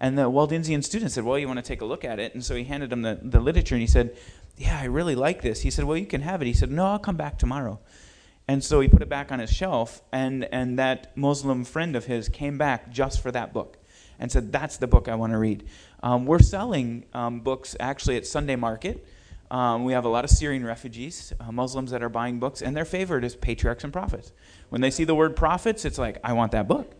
[0.05, 2.35] And the Waldensian student said, Well, you want to take a look at it?
[2.35, 4.15] And so he handed him the, the literature and he said,
[4.59, 5.63] Yeah, I really like this.
[5.63, 6.45] He said, Well, you can have it.
[6.45, 7.81] He said, No, I'll come back tomorrow.
[8.47, 12.05] And so he put it back on his shelf, and, and that Muslim friend of
[12.05, 13.79] his came back just for that book
[14.19, 15.67] and said, That's the book I want to read.
[16.03, 19.07] Um, we're selling um, books actually at Sunday Market.
[19.51, 22.77] Um, we have a lot of Syrian refugees, uh, Muslims that are buying books, and
[22.77, 24.33] their favorite is Patriarchs and Prophets.
[24.69, 26.93] When they see the word prophets, it's like, I want that book.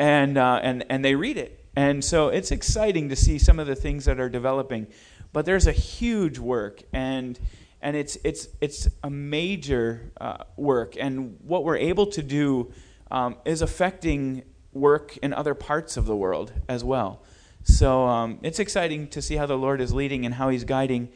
[0.00, 1.57] And, uh, and, and they read it.
[1.78, 4.88] And so it's exciting to see some of the things that are developing.
[5.32, 7.38] But there's a huge work, and,
[7.80, 10.96] and it's, it's, it's a major uh, work.
[10.98, 12.72] And what we're able to do
[13.12, 17.22] um, is affecting work in other parts of the world as well.
[17.62, 21.10] So um, it's exciting to see how the Lord is leading and how He's guiding.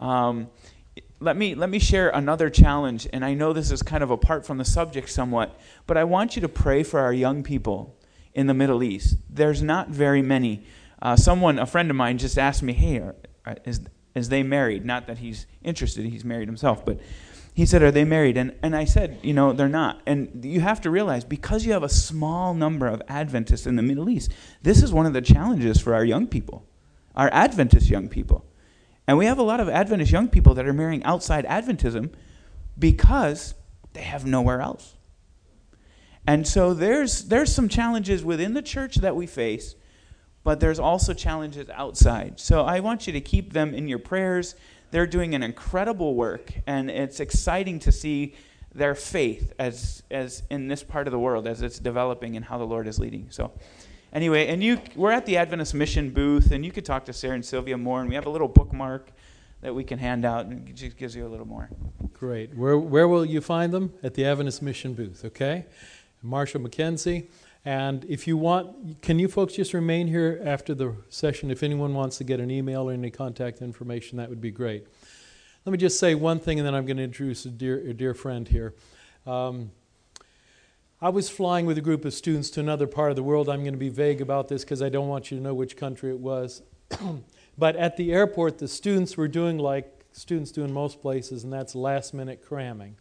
[0.00, 0.50] Um,
[1.20, 4.44] let me let me share another challenge, and I know this is kind of apart
[4.44, 7.97] from the subject somewhat, but I want you to pray for our young people
[8.38, 9.18] in the Middle East.
[9.28, 10.64] There's not very many.
[11.02, 13.80] Uh, someone, a friend of mine, just asked me, "Hey, are, are, is
[14.14, 17.00] is they married?" Not that he's interested; he's married himself, but
[17.58, 18.36] he said, Are they married?
[18.36, 20.00] And, and I said, You know, they're not.
[20.06, 23.82] And you have to realize because you have a small number of Adventists in the
[23.82, 24.32] Middle East,
[24.62, 26.64] this is one of the challenges for our young people,
[27.16, 28.46] our Adventist young people.
[29.08, 32.12] And we have a lot of Adventist young people that are marrying outside Adventism
[32.78, 33.54] because
[33.92, 34.94] they have nowhere else.
[36.28, 39.74] And so there's, there's some challenges within the church that we face,
[40.44, 42.38] but there's also challenges outside.
[42.38, 44.54] So I want you to keep them in your prayers.
[44.90, 48.34] They're doing an incredible work, and it's exciting to see
[48.74, 52.58] their faith as, as in this part of the world as it's developing and how
[52.58, 53.28] the Lord is leading.
[53.30, 53.50] So,
[54.12, 57.36] anyway, and you, we're at the Adventist Mission booth, and you could talk to Sarah
[57.36, 59.12] and Sylvia more, and we have a little bookmark
[59.62, 61.70] that we can hand out, and it just gives you a little more.
[62.12, 62.54] Great.
[62.54, 63.94] Where, where will you find them?
[64.02, 65.64] At the Adventist Mission booth, okay?
[66.22, 67.26] Marshall McKenzie.
[67.64, 71.50] And if you want, can you folks just remain here after the session?
[71.50, 74.86] If anyone wants to get an email or any contact information, that would be great.
[75.66, 77.92] Let me just say one thing, and then I'm going to introduce a dear, a
[77.92, 78.74] dear friend here.
[79.26, 79.70] Um,
[81.00, 83.48] I was flying with a group of students to another part of the world.
[83.48, 85.76] I'm going to be vague about this because I don't want you to know which
[85.76, 86.62] country it was.
[87.58, 91.52] but at the airport, the students were doing like students do in most places, and
[91.52, 92.96] that's last minute cramming.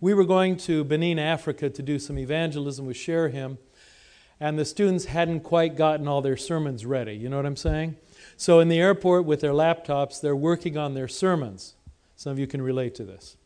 [0.00, 3.58] We were going to Benin, Africa to do some evangelism with Share Him
[4.38, 7.14] and the students hadn't quite gotten all their sermons ready.
[7.14, 7.96] You know what I'm saying?
[8.36, 11.74] So in the airport with their laptops, they're working on their sermons.
[12.16, 13.36] Some of you can relate to this.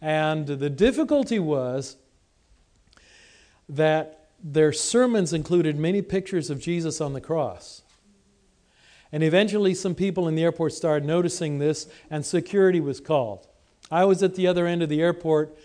[0.00, 1.96] And the difficulty was
[3.68, 7.82] that their sermons included many pictures of Jesus on the cross.
[9.10, 13.46] And eventually, some people in the airport started noticing this, and security was called.
[13.90, 15.56] I was at the other end of the airport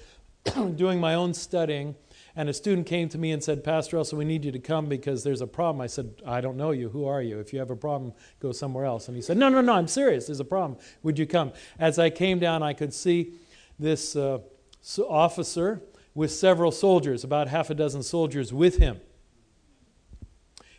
[0.75, 1.95] doing my own studying
[2.35, 4.85] and a student came to me and said, Pastor Russell, we need you to come
[4.85, 5.81] because there's a problem.
[5.81, 6.87] I said, I don't know you.
[6.87, 7.39] Who are you?
[7.39, 9.07] If you have a problem, go somewhere else.
[9.07, 10.27] And he said, No, no, no, I'm serious.
[10.27, 10.79] There's a problem.
[11.03, 11.51] Would you come?
[11.79, 13.33] As I came down, I could see
[13.77, 14.39] this uh,
[15.07, 15.81] officer
[16.15, 19.01] with several soldiers, about half a dozen soldiers with him.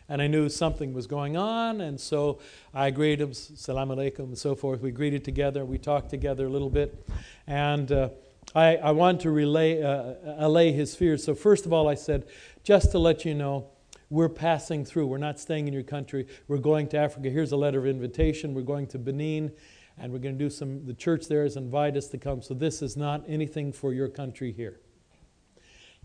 [0.09, 2.39] And I knew something was going on, and so
[2.73, 4.81] I greeted him, salam alaikum, and so forth.
[4.81, 7.07] We greeted together, we talked together a little bit,
[7.47, 8.09] and uh,
[8.53, 11.23] I, I wanted to relay, uh, allay his fears.
[11.23, 12.27] So, first of all, I said,
[12.63, 13.69] just to let you know,
[14.09, 15.07] we're passing through.
[15.07, 16.27] We're not staying in your country.
[16.47, 17.29] We're going to Africa.
[17.29, 18.53] Here's a letter of invitation.
[18.53, 19.53] We're going to Benin,
[19.97, 22.41] and we're going to do some, the church there has invited us to come.
[22.41, 24.81] So, this is not anything for your country here.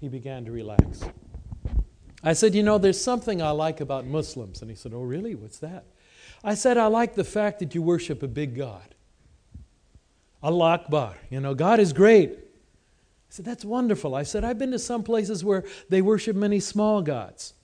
[0.00, 1.04] He began to relax.
[2.22, 4.60] I said, You know, there's something I like about Muslims.
[4.60, 5.34] And he said, Oh, really?
[5.34, 5.84] What's that?
[6.44, 8.95] I said, I like the fact that you worship a big God.
[10.42, 11.16] Allah Akbar.
[11.30, 12.30] You know, God is great.
[12.30, 12.36] I
[13.30, 14.14] said, That's wonderful.
[14.14, 17.54] I said, I've been to some places where they worship many small gods.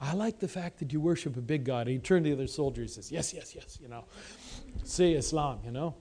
[0.00, 1.86] I like the fact that you worship a big God.
[1.86, 2.82] And he turned to the other soldier.
[2.82, 4.04] He says, Yes, yes, yes, you know.
[4.84, 5.94] See Islam, you know.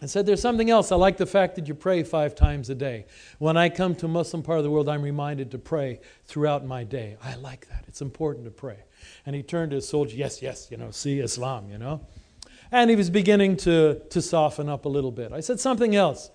[0.00, 0.92] I said, There's something else.
[0.92, 3.06] I like the fact that you pray five times a day.
[3.38, 6.64] When I come to a Muslim part of the world, I'm reminded to pray throughout
[6.64, 7.16] my day.
[7.22, 7.84] I like that.
[7.88, 8.78] It's important to pray.
[9.26, 12.00] And he turned to his soldier, Yes, yes, you know, see Islam, you know.
[12.70, 15.32] And he was beginning to, to soften up a little bit.
[15.32, 16.30] I said, Something else.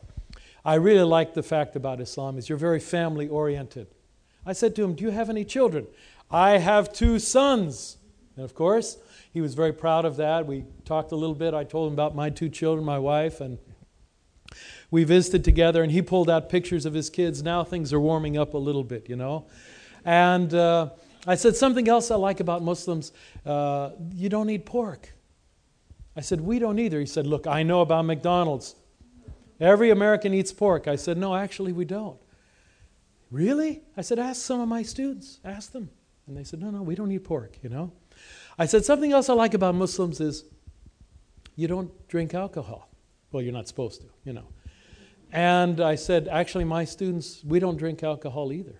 [0.65, 3.87] I really like the fact about Islam is you're very family oriented.
[4.45, 5.87] I said to him, Do you have any children?
[6.31, 7.97] I have two sons.
[8.35, 8.97] And of course,
[9.31, 10.47] he was very proud of that.
[10.47, 11.53] We talked a little bit.
[11.53, 13.59] I told him about my two children, my wife, and
[14.89, 17.43] we visited together, and he pulled out pictures of his kids.
[17.43, 19.45] Now things are warming up a little bit, you know.
[20.05, 20.89] And uh,
[21.27, 23.11] I said, Something else I like about Muslims
[23.45, 25.12] uh, you don't eat pork.
[26.15, 26.99] I said, We don't either.
[26.99, 28.75] He said, Look, I know about McDonald's.
[29.59, 30.87] Every American eats pork.
[30.87, 32.17] I said, No, actually, we don't.
[33.31, 33.81] Really?
[33.97, 35.39] I said, Ask some of my students.
[35.43, 35.89] Ask them.
[36.27, 37.91] And they said, No, no, we don't eat pork, you know.
[38.57, 40.45] I said, something else I like about Muslims is
[41.55, 42.89] you don't drink alcohol.
[43.31, 44.47] Well, you're not supposed to, you know.
[45.31, 48.79] And I said, actually, my students, we don't drink alcohol either.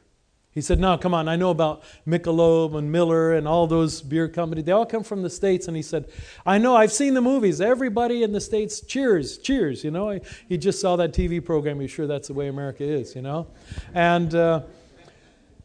[0.54, 4.28] He said, no, come on, I know about Michelob and Miller and all those beer
[4.28, 4.66] companies.
[4.66, 5.68] They all come from the States.
[5.68, 6.10] And he said,
[6.46, 7.60] I know, I've seen the movies.
[7.60, 10.20] Everybody in the States cheers, cheers, you know.
[10.48, 11.80] He just saw that TV program.
[11.80, 13.48] He's sure that's the way America is, you know.
[13.96, 14.62] And uh,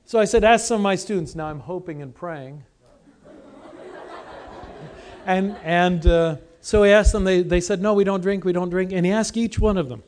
[0.07, 1.35] so I said, ask some of my students.
[1.35, 2.65] Now I'm hoping and praying
[5.27, 8.53] and and uh, so he asked them, they, they said, No, we don't drink, we
[8.53, 8.93] don't drink.
[8.93, 10.03] And he asked each one of them.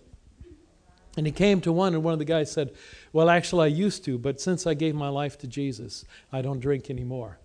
[1.17, 2.73] And he came to one, and one of the guys said,
[3.13, 6.61] Well, actually, I used to, but since I gave my life to Jesus, I don't
[6.61, 7.39] drink anymore.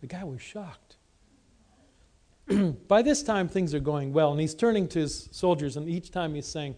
[0.00, 0.96] The guy was shocked.
[2.88, 6.10] By this time, things are going well, and he's turning to his soldiers, and each
[6.10, 6.76] time he's saying,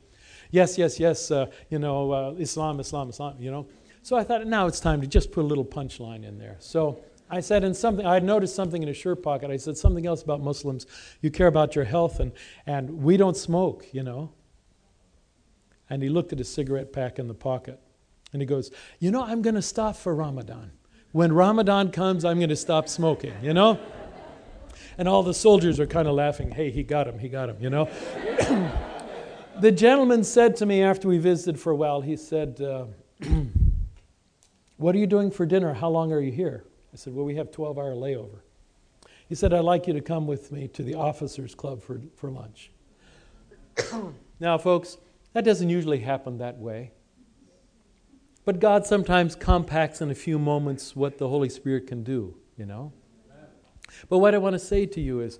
[0.51, 3.67] Yes, yes, yes, uh, you know, uh, Islam, Islam, Islam, you know.
[4.03, 6.57] So I thought, now it's time to just put a little punchline in there.
[6.59, 9.51] So I said in something, I had noticed something in his shirt pocket.
[9.51, 10.87] I said something else about Muslims.
[11.23, 12.33] You care about your health, and,
[12.67, 14.33] and we don't smoke, you know.
[15.89, 17.81] And he looked at his cigarette pack in the pocket.
[18.33, 20.73] And he goes, You know, I'm going to stop for Ramadan.
[21.13, 23.79] When Ramadan comes, I'm going to stop smoking, you know?
[24.97, 26.51] And all the soldiers are kind of laughing.
[26.51, 27.89] Hey, he got him, he got him, you know?
[29.61, 32.87] the gentleman said to me after we visited for a while, he said, uh,
[34.83, 35.75] What are you doing for dinner?
[35.75, 36.65] How long are you here?
[36.93, 38.41] I said, Well, we have 12 hour layover.
[39.29, 42.33] He said, I'd like you to come with me to the officers' club for, for
[42.33, 42.73] lunch.
[44.41, 44.99] now, folks,
[45.35, 46.91] that doesn't usually happen that way.
[48.45, 52.67] But God sometimes compacts in a few moments what the Holy Spirit can do, you
[52.67, 52.93] know?
[54.09, 55.39] But what I want to say to you is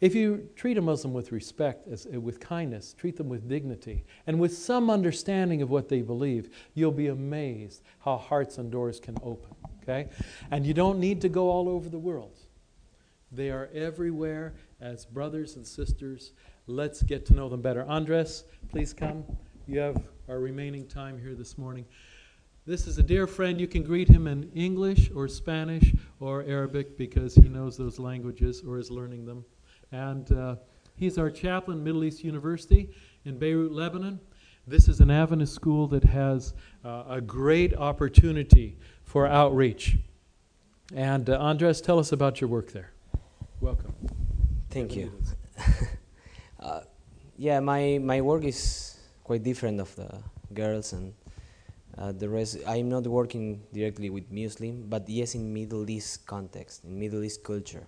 [0.00, 4.04] if you treat a Muslim with respect, as, uh, with kindness, treat them with dignity,
[4.26, 8.98] and with some understanding of what they believe, you'll be amazed how hearts and doors
[8.98, 9.54] can open
[9.90, 10.08] okay?
[10.50, 12.38] And you don't need to go all over the world.
[13.32, 16.32] They are everywhere as brothers and sisters.
[16.66, 17.84] Let's get to know them better.
[17.84, 19.24] Andres, please come.
[19.66, 21.84] You have our remaining time here this morning.
[22.66, 23.58] This is a dear friend.
[23.58, 28.62] You can greet him in English or Spanish or Arabic because he knows those languages
[28.66, 29.46] or is learning them.
[29.92, 30.56] And uh,
[30.94, 32.90] he's our chaplain, Middle East University
[33.24, 34.20] in Beirut, Lebanon.
[34.66, 36.52] This is an Adventist school that has
[36.84, 39.96] uh, a great opportunity for outreach.
[40.94, 42.92] And uh, Andres, tell us about your work there.
[43.62, 43.94] Welcome.
[44.68, 45.10] Thank you.
[46.60, 46.80] uh,
[47.38, 51.14] yeah, my, my work is quite different of the girls and
[51.98, 52.58] uh, the rest.
[52.66, 57.42] I'm not working directly with Muslim, but yes, in Middle East context, in Middle East
[57.42, 57.86] culture.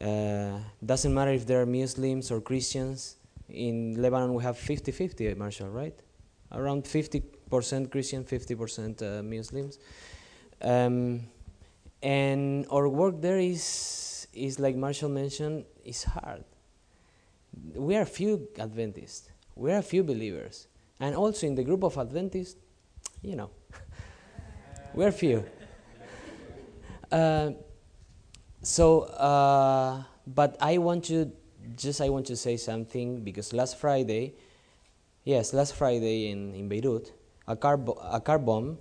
[0.00, 3.16] Uh, doesn't matter if they're Muslims or Christians.
[3.48, 5.98] In Lebanon, we have 50-50, Marshall, right?
[6.52, 7.20] Around 50
[7.50, 9.78] percent Christian, 50% uh, Muslims.
[10.62, 11.26] Um,
[12.02, 16.44] and our work there is, is like Marshall mentioned, is hard.
[17.74, 19.30] We are few Adventists.
[19.56, 20.68] We are few believers.
[21.00, 22.56] And also in the group of Adventists,
[23.22, 23.50] you know,
[24.94, 25.44] we're few.
[27.10, 27.50] Uh,
[28.62, 31.32] so, uh, but I want to
[31.76, 34.34] just I want to say something because last Friday,
[35.24, 37.12] yes, last Friday in, in Beirut,
[37.46, 38.78] a car, bo- a car bomb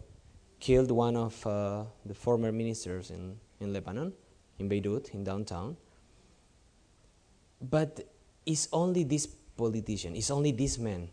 [0.60, 4.14] killed one of uh, the former ministers in, in Lebanon,
[4.60, 5.78] in Beirut, in downtown.
[7.62, 8.12] But
[8.46, 11.10] it's only this politician, it's only this man.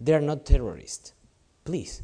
[0.00, 1.12] They're not terrorists.
[1.64, 2.02] Please,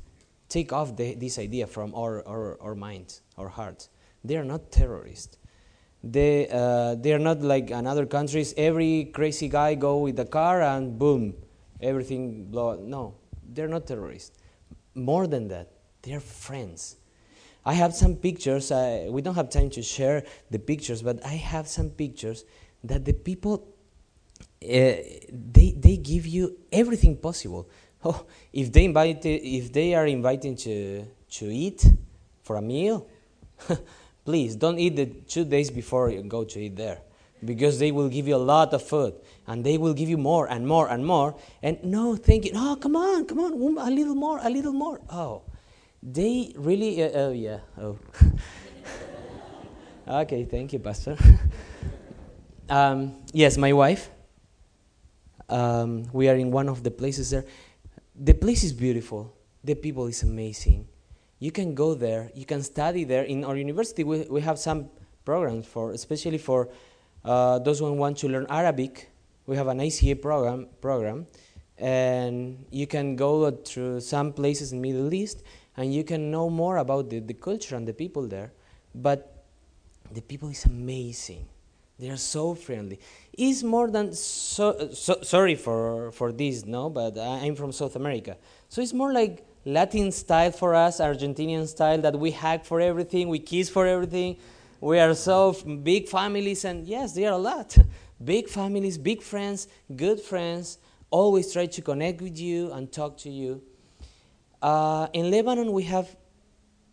[0.49, 3.88] take off the, this idea from our, our, our minds, our hearts.
[4.22, 5.36] They are not terrorists.
[6.03, 8.53] They, uh, they are not like in other countries.
[8.57, 11.34] Every crazy guy go with the car and boom,
[11.80, 12.76] everything blow.
[12.76, 14.36] No, they're not terrorists.
[14.95, 15.72] More than that,
[16.03, 16.97] they're friends.
[17.64, 18.70] I have some pictures.
[18.70, 22.45] Uh, we don't have time to share the pictures, but I have some pictures
[22.84, 23.66] that the people
[24.62, 24.97] uh,
[25.30, 27.68] they they give you everything possible.
[28.07, 31.07] Oh, if they invite, if they are inviting to
[31.38, 31.86] to eat
[32.42, 33.07] for a meal,
[34.24, 36.98] please don't eat the two days before you go to eat there,
[37.42, 39.14] because they will give you a lot of food
[39.46, 41.34] and they will give you more and more and more.
[41.62, 42.52] And no, thank you.
[42.55, 45.00] Oh, come on, come on, a little more, a little more.
[45.11, 45.42] Oh,
[46.02, 47.02] they really.
[47.02, 47.61] Uh, oh yeah.
[47.80, 47.98] Oh.
[50.09, 51.16] okay, thank you, Pastor.
[52.68, 54.11] um, yes, my wife.
[55.48, 57.44] Um, we are in one of the places there
[58.14, 59.34] the place is beautiful.
[59.62, 60.86] The people is amazing.
[61.38, 62.30] You can go there.
[62.34, 63.24] You can study there.
[63.24, 64.88] In our university, we, we have some
[65.24, 66.68] programs for, especially for
[67.24, 69.10] uh, those who want to learn Arabic.
[69.46, 71.26] We have an ACA program, program,
[71.76, 75.42] and you can go through some places in Middle East,
[75.76, 78.52] and you can know more about the, the culture and the people there.
[78.94, 79.44] But
[80.12, 81.46] the people is amazing.
[81.99, 82.99] They are so friendly.
[83.32, 88.36] It's more than so, so, sorry for for this, no, but I'm from South America,
[88.68, 93.28] so it's more like Latin style for us, Argentinian style that we hug for everything,
[93.28, 94.36] we kiss for everything.
[94.80, 97.76] We are so big families, and yes, they are a lot.
[98.24, 99.66] Big families, big friends,
[99.97, 100.78] good friends.
[101.11, 103.61] Always try to connect with you and talk to you.
[104.62, 106.14] Uh, in Lebanon, we have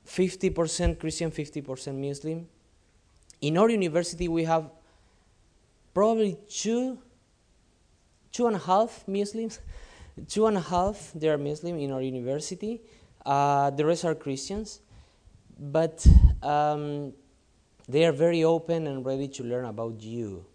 [0.08, 2.48] 50% Christian, 50% Muslim.
[3.40, 4.70] In our university, we have
[5.94, 7.00] probably two,
[8.32, 9.60] two and a half Muslims.
[10.28, 12.82] two and a half they are Muslim in our university.
[13.26, 14.82] Uh, the rest are Christians,
[15.60, 16.06] but
[16.42, 17.14] um,
[17.88, 20.46] they are very open and ready to learn about you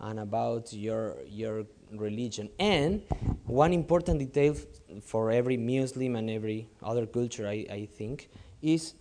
[0.00, 2.48] and about your your religion.
[2.58, 3.02] And
[3.44, 4.54] one important detail
[5.02, 8.28] for every Muslim and every other culture, I, I think,
[8.62, 8.94] is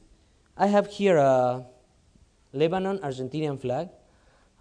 [0.58, 1.66] I have here a
[2.54, 3.90] Lebanon Argentinian flag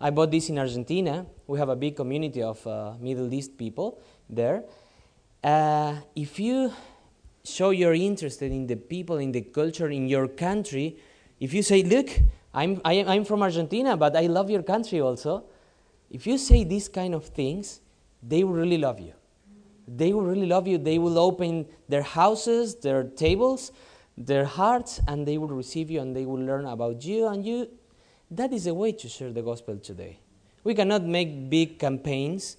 [0.00, 1.26] I bought this in Argentina.
[1.46, 4.62] We have a big community of uh, Middle East people there.
[5.42, 6.72] Uh, if you
[7.44, 10.98] show you're interested in the people, in the culture, in your country,
[11.40, 12.10] if you say, Look,
[12.54, 15.44] I'm, I, am i am from Argentina, but I love your country also,
[16.10, 17.80] if you say these kind of things,
[18.22, 19.14] they will really love you.
[19.86, 20.78] They will really love you.
[20.78, 23.72] They will open their houses, their tables,
[24.16, 27.68] their hearts, and they will receive you and they will learn about you, and you
[28.30, 30.18] that is a way to share the gospel today.
[30.64, 32.56] We cannot make big campaigns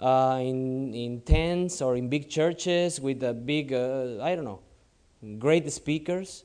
[0.00, 4.60] uh, in, in tents or in big churches with a big, uh, I don't know,
[5.38, 6.44] great speakers.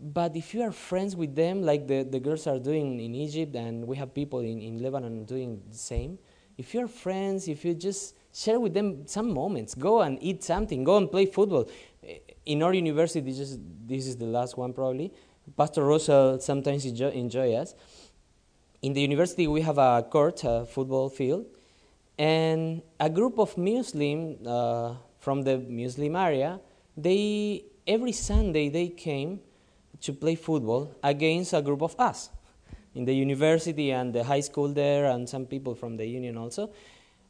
[0.00, 3.56] But if you are friends with them, like the, the girls are doing in Egypt,
[3.56, 6.18] and we have people in, in Lebanon doing the same,
[6.58, 10.84] if you're friends, if you just share with them some moments, go and eat something,
[10.84, 11.68] go and play football.
[12.46, 15.12] In our university, this is, this is the last one probably,
[15.56, 17.74] Pastor Russell sometimes enjoy, enjoy us.
[18.82, 21.46] In the university, we have a court, a football field,
[22.18, 26.60] and a group of Muslim uh, from the Muslim area,
[26.96, 29.40] they every Sunday they came
[30.00, 32.30] to play football against a group of us
[32.94, 36.70] in the university and the high school there, and some people from the union also.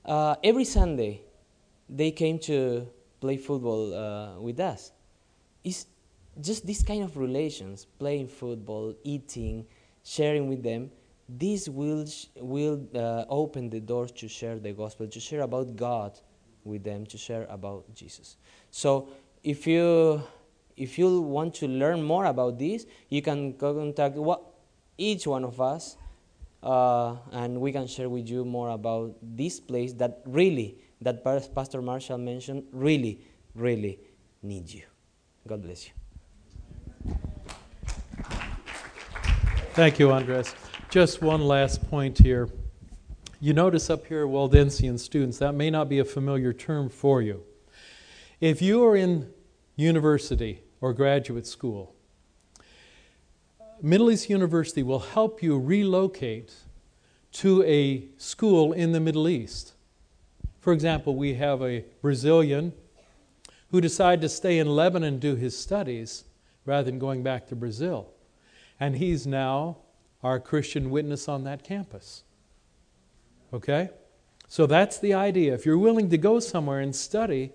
[0.05, 1.23] Uh, every Sunday,
[1.89, 2.87] they came to
[3.21, 4.93] play football uh, with us.
[5.63, 5.87] It's,
[6.41, 9.67] just this kind of relations, playing football, eating,
[10.03, 10.91] sharing with them,
[11.29, 12.05] this will,
[12.37, 16.19] will uh, open the doors to share the gospel, to share about God
[16.65, 18.37] with them, to share about Jesus.
[18.71, 19.09] So
[19.43, 20.23] if you,
[20.77, 24.43] if you want to learn more about this, you can contact what,
[24.99, 25.97] each one of us,
[26.63, 31.25] uh, and we can share with you more about this place that really, that
[31.55, 33.21] Pastor Marshall mentioned, really,
[33.55, 33.99] really
[34.43, 34.83] needs you.
[35.47, 36.04] God bless you.
[39.75, 40.55] Thank you, Andres.
[40.89, 42.49] Just one last point here.
[43.41, 47.43] You notice up here, Waldensian students, that may not be a familiar term for you.
[48.41, 49.33] If you are in
[49.75, 51.97] university or graduate school,
[53.83, 56.55] Middle East University will help you relocate
[57.33, 59.73] to a school in the Middle East.
[60.61, 62.75] For example, we have a Brazilian
[63.73, 66.23] who decided to stay in Lebanon and do his studies
[66.65, 68.14] rather than going back to Brazil.
[68.81, 69.79] And he's now
[70.23, 72.25] our Christian witness on that campus.
[73.53, 73.91] Okay?
[74.49, 75.55] So that's the idea.
[75.55, 77.53] If you're willing to go somewhere and study,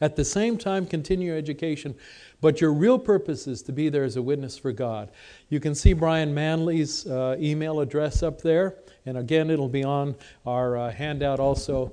[0.00, 1.94] at the same time continue your education,
[2.40, 5.10] but your real purpose is to be there as a witness for God.
[5.48, 8.76] You can see Brian Manley's uh, email address up there,
[9.06, 10.14] and again, it'll be on
[10.46, 11.92] our uh, handout also.